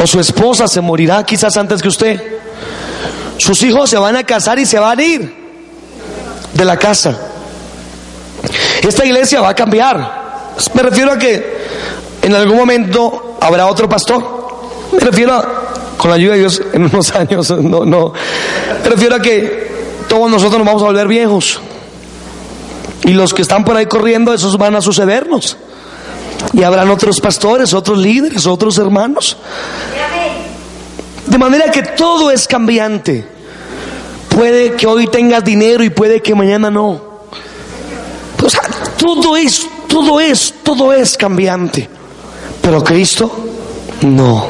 O 0.00 0.06
su 0.06 0.20
esposa 0.20 0.68
se 0.68 0.80
morirá 0.80 1.24
quizás 1.24 1.56
antes 1.56 1.82
que 1.82 1.88
usted. 1.88 2.22
Sus 3.36 3.62
hijos 3.62 3.90
se 3.90 3.98
van 3.98 4.16
a 4.16 4.24
casar 4.24 4.58
y 4.58 4.66
se 4.66 4.78
van 4.78 4.98
a 4.98 5.02
ir 5.02 5.37
de 6.58 6.64
la 6.64 6.76
casa. 6.76 7.16
Esta 8.82 9.06
iglesia 9.06 9.40
va 9.40 9.50
a 9.50 9.54
cambiar. 9.54 10.54
Me 10.74 10.82
refiero 10.82 11.12
a 11.12 11.18
que 11.18 11.58
en 12.20 12.34
algún 12.34 12.56
momento 12.56 13.36
habrá 13.40 13.66
otro 13.66 13.88
pastor. 13.88 14.22
Me 14.92 14.98
refiero 14.98 15.34
a, 15.34 15.48
con 15.96 16.10
la 16.10 16.16
ayuda 16.16 16.32
de 16.32 16.40
Dios 16.40 16.60
en 16.72 16.84
unos 16.84 17.14
años, 17.14 17.50
no, 17.50 17.84
no. 17.84 18.12
Me 18.82 18.90
refiero 18.90 19.14
a 19.14 19.22
que 19.22 19.68
todos 20.08 20.30
nosotros 20.30 20.58
nos 20.58 20.66
vamos 20.66 20.82
a 20.82 20.86
volver 20.86 21.06
viejos. 21.06 21.60
Y 23.04 23.12
los 23.12 23.32
que 23.32 23.42
están 23.42 23.64
por 23.64 23.76
ahí 23.76 23.86
corriendo, 23.86 24.34
esos 24.34 24.58
van 24.58 24.74
a 24.74 24.80
sucedernos. 24.80 25.56
Y 26.52 26.64
habrán 26.64 26.90
otros 26.90 27.20
pastores, 27.20 27.72
otros 27.72 27.98
líderes, 27.98 28.46
otros 28.46 28.78
hermanos. 28.78 29.36
De 31.26 31.38
manera 31.38 31.70
que 31.70 31.82
todo 31.82 32.32
es 32.32 32.48
cambiante. 32.48 33.37
Puede 34.38 34.76
que 34.76 34.86
hoy 34.86 35.08
tengas 35.08 35.42
dinero 35.42 35.82
y 35.82 35.90
puede 35.90 36.22
que 36.22 36.32
mañana 36.32 36.70
no. 36.70 36.90
O 38.40 38.48
sea, 38.48 38.60
todo 38.96 39.36
es, 39.36 39.66
todo 39.88 40.20
es, 40.20 40.54
todo 40.62 40.92
es 40.92 41.16
cambiante. 41.16 41.88
Pero 42.62 42.84
Cristo 42.84 43.32
no. 44.02 44.46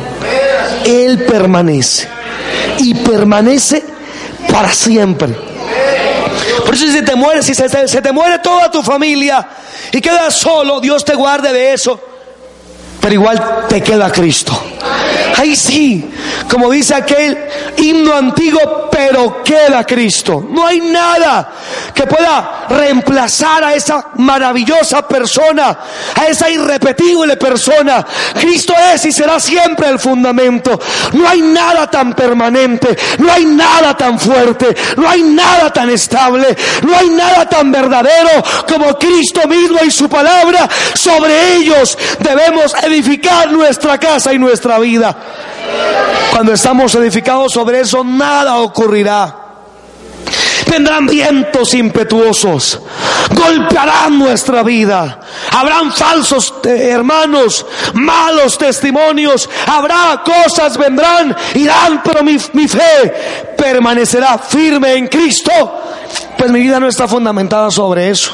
Él 0.85 1.25
permanece. 1.25 2.07
Y 2.81 2.97
permanece 2.97 3.83
para 4.53 4.75
siempre. 4.75 5.35
Por 6.67 6.75
eso 6.75 6.87
si 6.89 7.03
te 7.03 7.17
muere, 7.17 7.43
si 7.43 7.55
se, 7.55 7.89
se 7.89 8.03
te 8.03 8.13
muere 8.13 8.41
toda 8.41 8.71
tu 8.71 8.83
familia 8.83 9.49
y 9.91 10.03
quedas 10.03 10.35
solo, 10.35 10.81
Dios 10.81 11.03
te 11.03 11.15
guarde 11.15 11.51
de 11.51 11.73
eso. 11.73 11.99
Pero 13.01 13.15
igual 13.15 13.65
te 13.71 13.81
queda 13.81 14.13
Cristo. 14.13 14.53
Ahí 15.35 15.57
sí, 15.57 16.11
como 16.51 16.71
dice 16.71 16.95
aquel 16.95 17.37
himno 17.77 18.15
antiguo, 18.15 18.89
pero 18.91 19.43
queda 19.43 19.85
Cristo. 19.85 20.45
No 20.49 20.67
hay 20.67 20.81
nada 20.81 21.51
que 21.95 22.07
pueda 22.07 22.67
reemplazar 22.69 23.65
a 23.65 23.75
esa 23.75 24.09
maravillosa 24.17 25.07
persona, 25.07 25.79
a 26.15 26.25
esa 26.27 26.51
irrepetible 26.51 27.37
persona. 27.37 28.05
Cristo 28.35 28.75
es 28.95 29.05
y 29.07 29.13
será 29.13 29.39
siempre 29.41 29.89
el 29.89 29.99
fundamento. 29.99 30.79
No 31.13 31.29
hay 31.29 31.43
nada 31.43 31.89
tan 31.89 32.15
permanente, 32.15 32.97
no 33.19 33.33
hay 33.33 33.45
nada 33.45 33.97
tan 33.97 34.19
fuerte, 34.19 34.77
no 34.97 35.09
hay 35.09 35.23
nada 35.23 35.73
tan 35.73 35.91
estable, 35.91 36.57
no 36.83 36.97
hay 36.97 37.09
nada 37.11 37.49
tan 37.49 37.71
verdadero 37.71 38.43
como 38.67 38.99
Cristo 38.99 39.47
mismo 39.47 39.79
y 39.85 39.91
su 39.91 40.09
palabra. 40.09 40.69
Sobre 40.95 41.55
ellos 41.57 41.97
debemos 42.19 42.75
edificar 42.83 43.51
nuestra 43.51 43.99
casa 43.99 44.33
y 44.33 44.39
nuestra 44.39 44.79
vida. 44.79 45.17
Cuando 46.31 46.53
estamos 46.53 46.95
edificados 46.95 47.53
sobre 47.53 47.81
eso, 47.81 48.05
nada 48.05 48.59
ocurrirá. 48.59 49.45
Vendrán 50.71 51.07
vientos 51.07 51.73
impetuosos, 51.73 52.79
golpearán 53.31 54.19
nuestra 54.19 54.63
vida, 54.63 55.19
habrán 55.51 55.91
falsos 55.93 56.55
eh, 56.65 56.91
hermanos, 56.91 57.65
malos 57.95 58.59
testimonios, 58.59 59.49
habrá 59.67 60.23
cosas, 60.23 60.77
vendrán, 60.77 61.35
irán, 61.55 62.03
pero 62.05 62.23
mi 62.23 62.39
fe 62.69 63.55
permanecerá 63.57 64.37
firme 64.39 64.95
en 64.95 65.07
Cristo. 65.09 65.53
Pues 66.37 66.51
mi 66.51 66.61
vida 66.61 66.79
no 66.79 66.87
está 66.87 67.09
fundamentada 67.09 67.71
sobre 67.71 68.11
eso. 68.11 68.33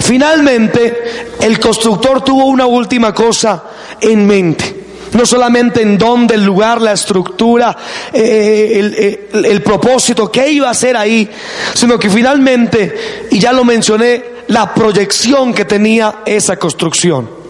Finalmente, 0.00 1.36
el 1.40 1.60
constructor 1.60 2.22
tuvo 2.22 2.46
una 2.46 2.66
última 2.66 3.14
cosa 3.14 3.62
en 4.00 4.26
mente. 4.26 4.83
No 5.14 5.24
solamente 5.26 5.82
en 5.82 5.96
dónde, 5.96 6.34
el 6.34 6.44
lugar, 6.44 6.80
la 6.80 6.92
estructura, 6.92 7.76
eh, 8.12 9.22
el, 9.32 9.44
el 9.44 9.62
propósito, 9.62 10.30
qué 10.30 10.50
iba 10.50 10.68
a 10.68 10.72
hacer 10.72 10.96
ahí, 10.96 11.28
sino 11.74 11.98
que 11.98 12.10
finalmente, 12.10 13.26
y 13.30 13.38
ya 13.38 13.52
lo 13.52 13.64
mencioné, 13.64 14.34
la 14.48 14.74
proyección 14.74 15.54
que 15.54 15.64
tenía 15.64 16.16
esa 16.26 16.56
construcción. 16.56 17.44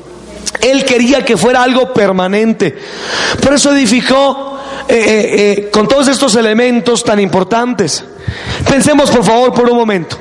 Él 0.61 0.85
quería 0.85 1.25
que 1.25 1.37
fuera 1.37 1.63
algo 1.63 1.93
permanente. 1.93 2.77
Por 3.43 3.55
eso 3.55 3.73
edificó 3.73 4.59
eh, 4.89 4.95
eh, 4.95 5.53
eh, 5.53 5.71
con 5.71 5.89
todos 5.89 6.09
estos 6.09 6.35
elementos 6.37 7.03
tan 7.05 7.21
importantes. 7.21 8.05
Pensemos 8.69 9.11
por 9.11 9.25
favor 9.25 9.53
por 9.53 9.69
un 9.69 9.77
momento 9.77 10.17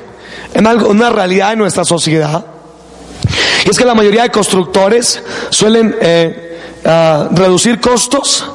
en 0.53 0.67
algo, 0.67 0.89
una 0.89 1.10
realidad 1.10 1.51
de 1.51 1.58
nuestra 1.58 1.86
sociedad. 1.86 2.45
Y 3.65 3.69
es 3.69 3.77
que 3.77 3.86
la 3.86 3.95
mayoría 3.95 4.23
de 4.23 4.29
constructores 4.29 5.21
suelen 5.49 5.95
reducir 6.83 7.79
costos, 7.79 8.45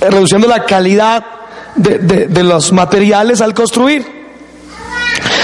reduciendo 0.00 0.46
la 0.46 0.64
calidad 0.64 1.24
de, 1.74 2.42
los 2.42 2.72
materiales 2.72 3.40
al 3.40 3.54
construir. 3.54 4.22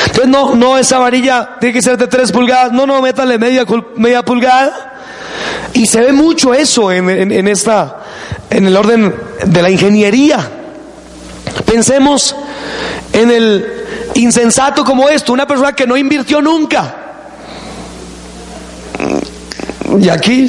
Entonces 0.07 0.29
no, 0.29 0.55
no 0.55 0.79
esa 0.79 0.99
varilla 0.99 1.57
tiene 1.61 1.73
que 1.73 1.83
ser 1.83 1.97
de 1.97 2.07
tres 2.07 2.33
pulgadas, 2.33 2.73
no, 2.73 2.87
no, 2.87 3.01
métale 3.03 3.39
media, 3.39 3.65
media 3.97 4.25
pulgada. 4.25 4.95
Y 5.73 5.87
se 5.87 6.01
ve 6.01 6.13
mucho 6.13 6.55
eso 6.55 6.91
en, 6.91 7.09
en, 7.11 7.49
esta, 7.49 7.99
en 8.51 8.67
el 8.67 8.77
orden 8.77 9.15
de 9.45 9.63
la 9.63 9.71
ingeniería. 9.71 10.51
Pensemos 11.65 12.35
en 13.13 13.31
el 13.31 13.85
insensato 14.15 14.85
como 14.85 15.09
esto, 15.09 15.33
una 15.33 15.47
persona 15.47 15.73
que 15.73 15.87
no 15.87 15.97
invirtió 15.97 16.41
nunca. 16.41 16.95
Y 20.01 20.09
aquí 20.09 20.49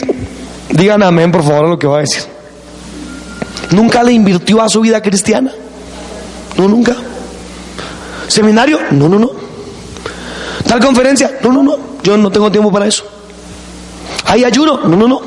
Digan 0.69 1.01
amén, 1.03 1.32
por 1.32 1.43
favor, 1.43 1.65
a 1.65 1.69
lo 1.69 1.79
que 1.79 1.88
va 1.88 1.97
a 1.97 2.01
decir. 2.01 2.23
¿Nunca 3.71 4.03
le 4.03 4.13
invirtió 4.13 4.62
a 4.62 4.69
su 4.69 4.82
vida 4.82 5.01
cristiana? 5.01 5.51
No, 6.58 6.67
nunca. 6.67 6.95
¿Seminario? 8.27 8.79
No, 8.91 9.10
no, 9.10 9.19
no. 9.19 9.32
¿Tal 10.67 10.79
conferencia? 10.79 11.39
No, 11.41 11.51
no, 11.51 11.63
no. 11.63 11.77
Yo 12.03 12.17
no 12.17 12.32
tengo 12.32 12.51
tiempo 12.51 12.71
para 12.71 12.88
eso. 12.88 13.03
¿Hay 14.25 14.43
ayuno? 14.43 14.79
No, 14.84 14.95
no, 14.95 15.08
no. 15.08 15.21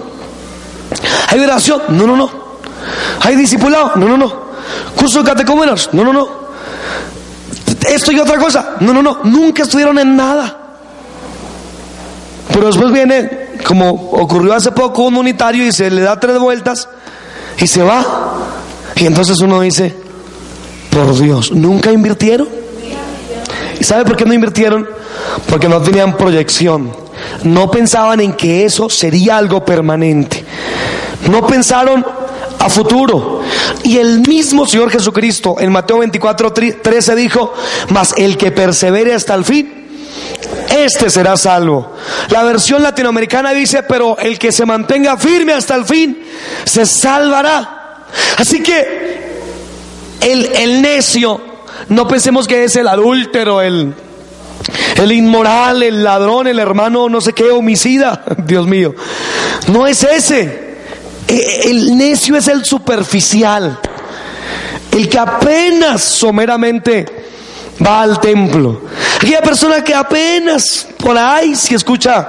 ¿Hay 1.29 1.41
oración? 1.41 1.83
No, 1.89 2.07
no, 2.07 2.17
no. 2.17 2.31
¿Hay 3.21 3.37
discipulado? 3.37 3.93
No, 3.97 4.09
no, 4.09 4.17
no. 4.17 4.43
¿Curso 4.97 5.23
de 5.23 5.31
catecúmenos? 5.31 5.91
No, 5.93 6.05
no, 6.05 6.13
no. 6.13 6.29
¿Esto 7.89 8.13
y 8.13 8.21
otra 8.21 8.39
cosa? 8.39 8.77
No, 8.81 8.93
no, 8.93 9.03
no. 9.03 9.21
Nunca 9.25 9.65
estuvieron 9.65 9.99
en 9.99 10.17
nada. 10.17 10.59
Pero 12.53 12.67
después 12.67 12.93
viene 12.93 13.52
como 13.67 13.91
ocurrió 13.91 14.55
hace 14.55 14.73
poco 14.73 15.03
un 15.03 15.17
unitario 15.17 15.67
y 15.67 15.73
se 15.73 15.91
le 15.91 16.03
da 16.03 16.19
tres 16.19 16.39
vueltas 16.39 16.89
y 17.59 17.67
se 17.67 17.83
va. 17.83 18.05
Y 18.97 19.07
entonces 19.07 19.41
uno 19.41 19.61
dice, 19.61 19.95
por 20.91 21.19
Dios, 21.19 21.53
¿nunca 21.53 21.91
invirtieron? 21.91 22.49
¿Y 23.79 23.85
sabe 23.85 24.05
por 24.05 24.17
qué 24.17 24.25
no 24.25 24.35
invirtieron? 24.35 24.87
Porque 25.49 25.69
no 25.69 25.81
tenían 25.81 26.17
proyección. 26.17 26.93
No 27.45 27.71
pensaban 27.71 28.21
en 28.21 28.35
que 28.35 28.65
eso 28.65 28.89
sería 28.91 29.39
algo 29.39 29.65
permanente. 29.65 30.45
No 31.31 31.47
pensaron 31.47 32.05
a 32.59 32.69
futuro. 32.69 33.41
Y 33.83 33.99
el 33.99 34.21
mismo 34.21 34.67
Señor 34.67 34.91
Jesucristo 34.91 35.57
en 35.59 35.73
Mateo 35.73 35.99
24, 35.99 36.53
13 36.53 37.17
dijo, 37.17 37.53
mas 37.91 38.15
el 38.17 38.37
que 38.37 38.53
persevere 38.53 39.15
hasta 39.15 39.35
el 39.35 39.45
fin, 39.45 39.82
este 40.77 41.11
será 41.11 41.37
salvo. 41.37 41.95
La 42.29 42.43
versión 42.43 42.83
latinoamericana 42.83 43.53
dice, 43.53 43.83
pero 43.83 44.19
el 44.19 44.39
que 44.39 44.53
se 44.53 44.65
mantenga 44.65 45.17
firme 45.17 45.53
hasta 45.53 45.75
el 45.75 45.85
fin, 45.85 46.25
se 46.65 46.87
salvará. 46.87 48.07
Así 48.37 48.63
que 48.63 49.23
el, 50.21 50.47
el 50.47 50.83
necio, 50.83 51.41
no 51.89 52.07
pensemos 52.09 52.47
que 52.47 52.65
es 52.65 52.77
el 52.77 52.89
adúltero, 52.89 53.61
el, 53.61 53.95
el 54.97 55.13
inmoral, 55.13 55.83
el 55.83 56.03
ladrón, 56.05 56.47
el 56.47 56.59
hermano 56.59 57.09
no 57.09 57.21
sé 57.21 57.33
qué, 57.33 57.51
homicida, 57.51 58.25
Dios 58.39 58.67
mío. 58.67 58.95
No 59.69 59.87
es 59.87 60.03
ese. 60.03 60.73
E, 61.29 61.71
el 61.71 61.97
necio 61.97 62.37
es 62.37 62.49
el 62.49 62.65
superficial, 62.65 63.79
el 64.91 65.09
que 65.09 65.19
apenas 65.19 66.03
someramente 66.03 67.07
va 67.85 68.03
al 68.03 68.21
templo. 68.21 68.83
Aquella 69.23 69.41
persona 69.41 69.85
que 69.85 69.95
apenas 69.95 70.85
por 70.99 71.17
ahí 71.17 71.55
si 71.55 71.77
escucha 71.77 72.29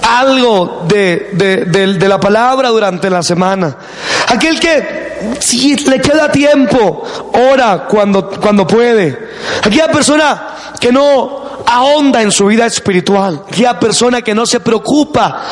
algo 0.00 0.82
de, 0.88 1.28
de, 1.34 2.08
la 2.08 2.18
palabra 2.18 2.70
durante 2.70 3.10
la 3.10 3.22
semana. 3.22 3.76
Aquel 4.28 4.58
que 4.58 5.36
si 5.40 5.76
le 5.76 6.00
queda 6.00 6.32
tiempo, 6.32 7.04
ora 7.34 7.84
cuando, 7.86 8.30
cuando 8.30 8.66
puede. 8.66 9.28
Aquella 9.62 9.88
persona 9.88 10.54
que 10.80 10.90
no 10.90 11.64
ahonda 11.66 12.22
en 12.22 12.32
su 12.32 12.46
vida 12.46 12.64
espiritual. 12.64 13.42
Aquella 13.46 13.78
persona 13.78 14.22
que 14.22 14.34
no 14.34 14.46
se 14.46 14.60
preocupa 14.60 15.42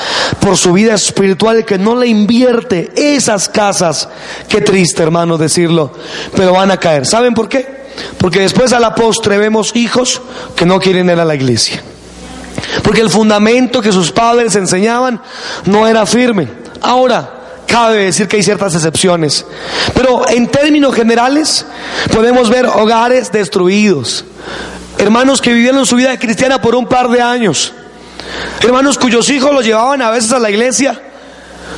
por 0.40 0.56
su 0.56 0.72
vida 0.72 0.94
espiritual, 0.94 1.62
que 1.66 1.76
no 1.76 1.94
le 1.94 2.06
invierte 2.06 2.90
esas 2.96 3.50
casas. 3.50 4.08
Qué 4.48 4.62
triste, 4.62 5.02
hermano, 5.02 5.36
decirlo, 5.36 5.92
pero 6.34 6.54
van 6.54 6.70
a 6.70 6.78
caer. 6.78 7.04
¿Saben 7.04 7.34
por 7.34 7.50
qué? 7.50 7.79
Porque 8.18 8.40
después 8.40 8.72
a 8.72 8.80
la 8.80 8.94
postre 8.94 9.38
vemos 9.38 9.74
hijos 9.74 10.20
que 10.56 10.66
no 10.66 10.78
quieren 10.78 11.08
ir 11.08 11.18
a 11.18 11.24
la 11.24 11.34
iglesia. 11.34 11.82
Porque 12.82 13.00
el 13.00 13.10
fundamento 13.10 13.80
que 13.80 13.92
sus 13.92 14.12
padres 14.12 14.54
enseñaban 14.56 15.20
no 15.66 15.86
era 15.86 16.06
firme. 16.06 16.48
Ahora, 16.80 17.62
cabe 17.66 18.04
decir 18.04 18.28
que 18.28 18.36
hay 18.36 18.42
ciertas 18.42 18.74
excepciones. 18.74 19.46
Pero 19.94 20.28
en 20.28 20.48
términos 20.48 20.94
generales 20.94 21.64
podemos 22.12 22.50
ver 22.50 22.66
hogares 22.66 23.32
destruidos. 23.32 24.24
Hermanos 24.98 25.40
que 25.40 25.52
vivieron 25.52 25.86
su 25.86 25.96
vida 25.96 26.18
cristiana 26.18 26.60
por 26.60 26.74
un 26.74 26.86
par 26.86 27.08
de 27.08 27.22
años. 27.22 27.72
Hermanos 28.60 28.98
cuyos 28.98 29.30
hijos 29.30 29.52
los 29.52 29.64
llevaban 29.64 30.02
a 30.02 30.10
veces 30.10 30.32
a 30.32 30.38
la 30.38 30.50
iglesia, 30.50 31.00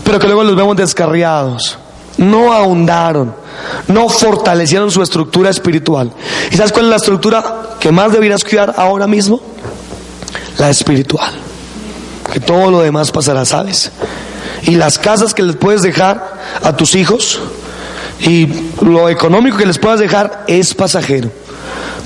pero 0.04 0.18
que 0.18 0.26
luego 0.26 0.44
los 0.44 0.56
vemos 0.56 0.76
descarriados 0.76 1.78
no 2.22 2.52
ahondaron, 2.52 3.34
no 3.88 4.08
fortalecieron 4.08 4.90
su 4.90 5.02
estructura 5.02 5.50
espiritual. 5.50 6.12
¿Y 6.50 6.56
sabes 6.56 6.72
cuál 6.72 6.86
es 6.86 6.90
la 6.90 6.96
estructura 6.96 7.76
que 7.80 7.92
más 7.92 8.12
deberías 8.12 8.44
cuidar 8.44 8.74
ahora 8.76 9.06
mismo? 9.06 9.40
La 10.58 10.70
espiritual. 10.70 11.32
Que 12.32 12.40
todo 12.40 12.70
lo 12.70 12.80
demás 12.80 13.10
pasará, 13.10 13.44
¿sabes? 13.44 13.90
Y 14.62 14.76
las 14.76 14.98
casas 14.98 15.34
que 15.34 15.42
les 15.42 15.56
puedes 15.56 15.82
dejar 15.82 16.40
a 16.62 16.76
tus 16.76 16.94
hijos 16.94 17.40
y 18.20 18.48
lo 18.80 19.08
económico 19.08 19.56
que 19.56 19.66
les 19.66 19.78
puedas 19.78 19.98
dejar 19.98 20.44
es 20.46 20.74
pasajero. 20.74 21.30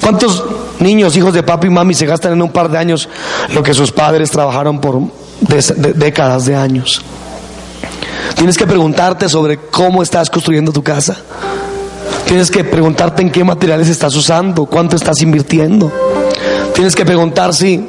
¿Cuántos 0.00 0.44
niños, 0.78 1.16
hijos 1.16 1.34
de 1.34 1.42
papi 1.42 1.66
y 1.66 1.70
mami, 1.70 1.94
se 1.94 2.06
gastan 2.06 2.32
en 2.32 2.42
un 2.42 2.50
par 2.50 2.70
de 2.70 2.78
años 2.78 3.08
lo 3.54 3.62
que 3.62 3.74
sus 3.74 3.92
padres 3.92 4.30
trabajaron 4.30 4.80
por 4.80 5.00
décadas 5.40 6.46
de 6.46 6.56
años? 6.56 7.02
Tienes 8.36 8.58
que 8.58 8.66
preguntarte 8.66 9.28
sobre 9.28 9.58
cómo 9.58 10.02
estás 10.02 10.30
construyendo 10.30 10.72
tu 10.72 10.82
casa. 10.82 11.16
Tienes 12.26 12.50
que 12.50 12.64
preguntarte 12.64 13.22
en 13.22 13.30
qué 13.30 13.42
materiales 13.42 13.88
estás 13.88 14.14
usando, 14.14 14.66
cuánto 14.66 14.94
estás 14.94 15.20
invirtiendo. 15.22 15.90
Tienes 16.74 16.94
que 16.94 17.04
preguntar 17.04 17.54
si 17.54 17.88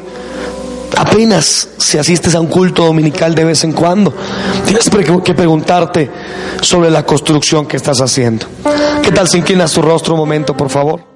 apenas 0.95 1.67
si 1.77 1.97
asistes 1.97 2.33
a 2.33 2.39
un 2.39 2.47
culto 2.47 2.85
dominical 2.85 3.35
de 3.35 3.43
vez 3.43 3.63
en 3.63 3.73
cuando. 3.73 4.13
Tienes 4.65 4.89
que 5.23 5.33
preguntarte 5.33 6.09
sobre 6.61 6.89
la 6.89 7.03
construcción 7.03 7.65
que 7.65 7.77
estás 7.77 7.99
haciendo. 7.99 8.45
¿Qué 9.03 9.11
tal 9.11 9.27
si 9.27 9.39
inclinas 9.39 9.73
tu 9.73 9.81
rostro 9.81 10.13
un 10.13 10.19
momento, 10.19 10.55
por 10.55 10.69
favor? 10.69 11.06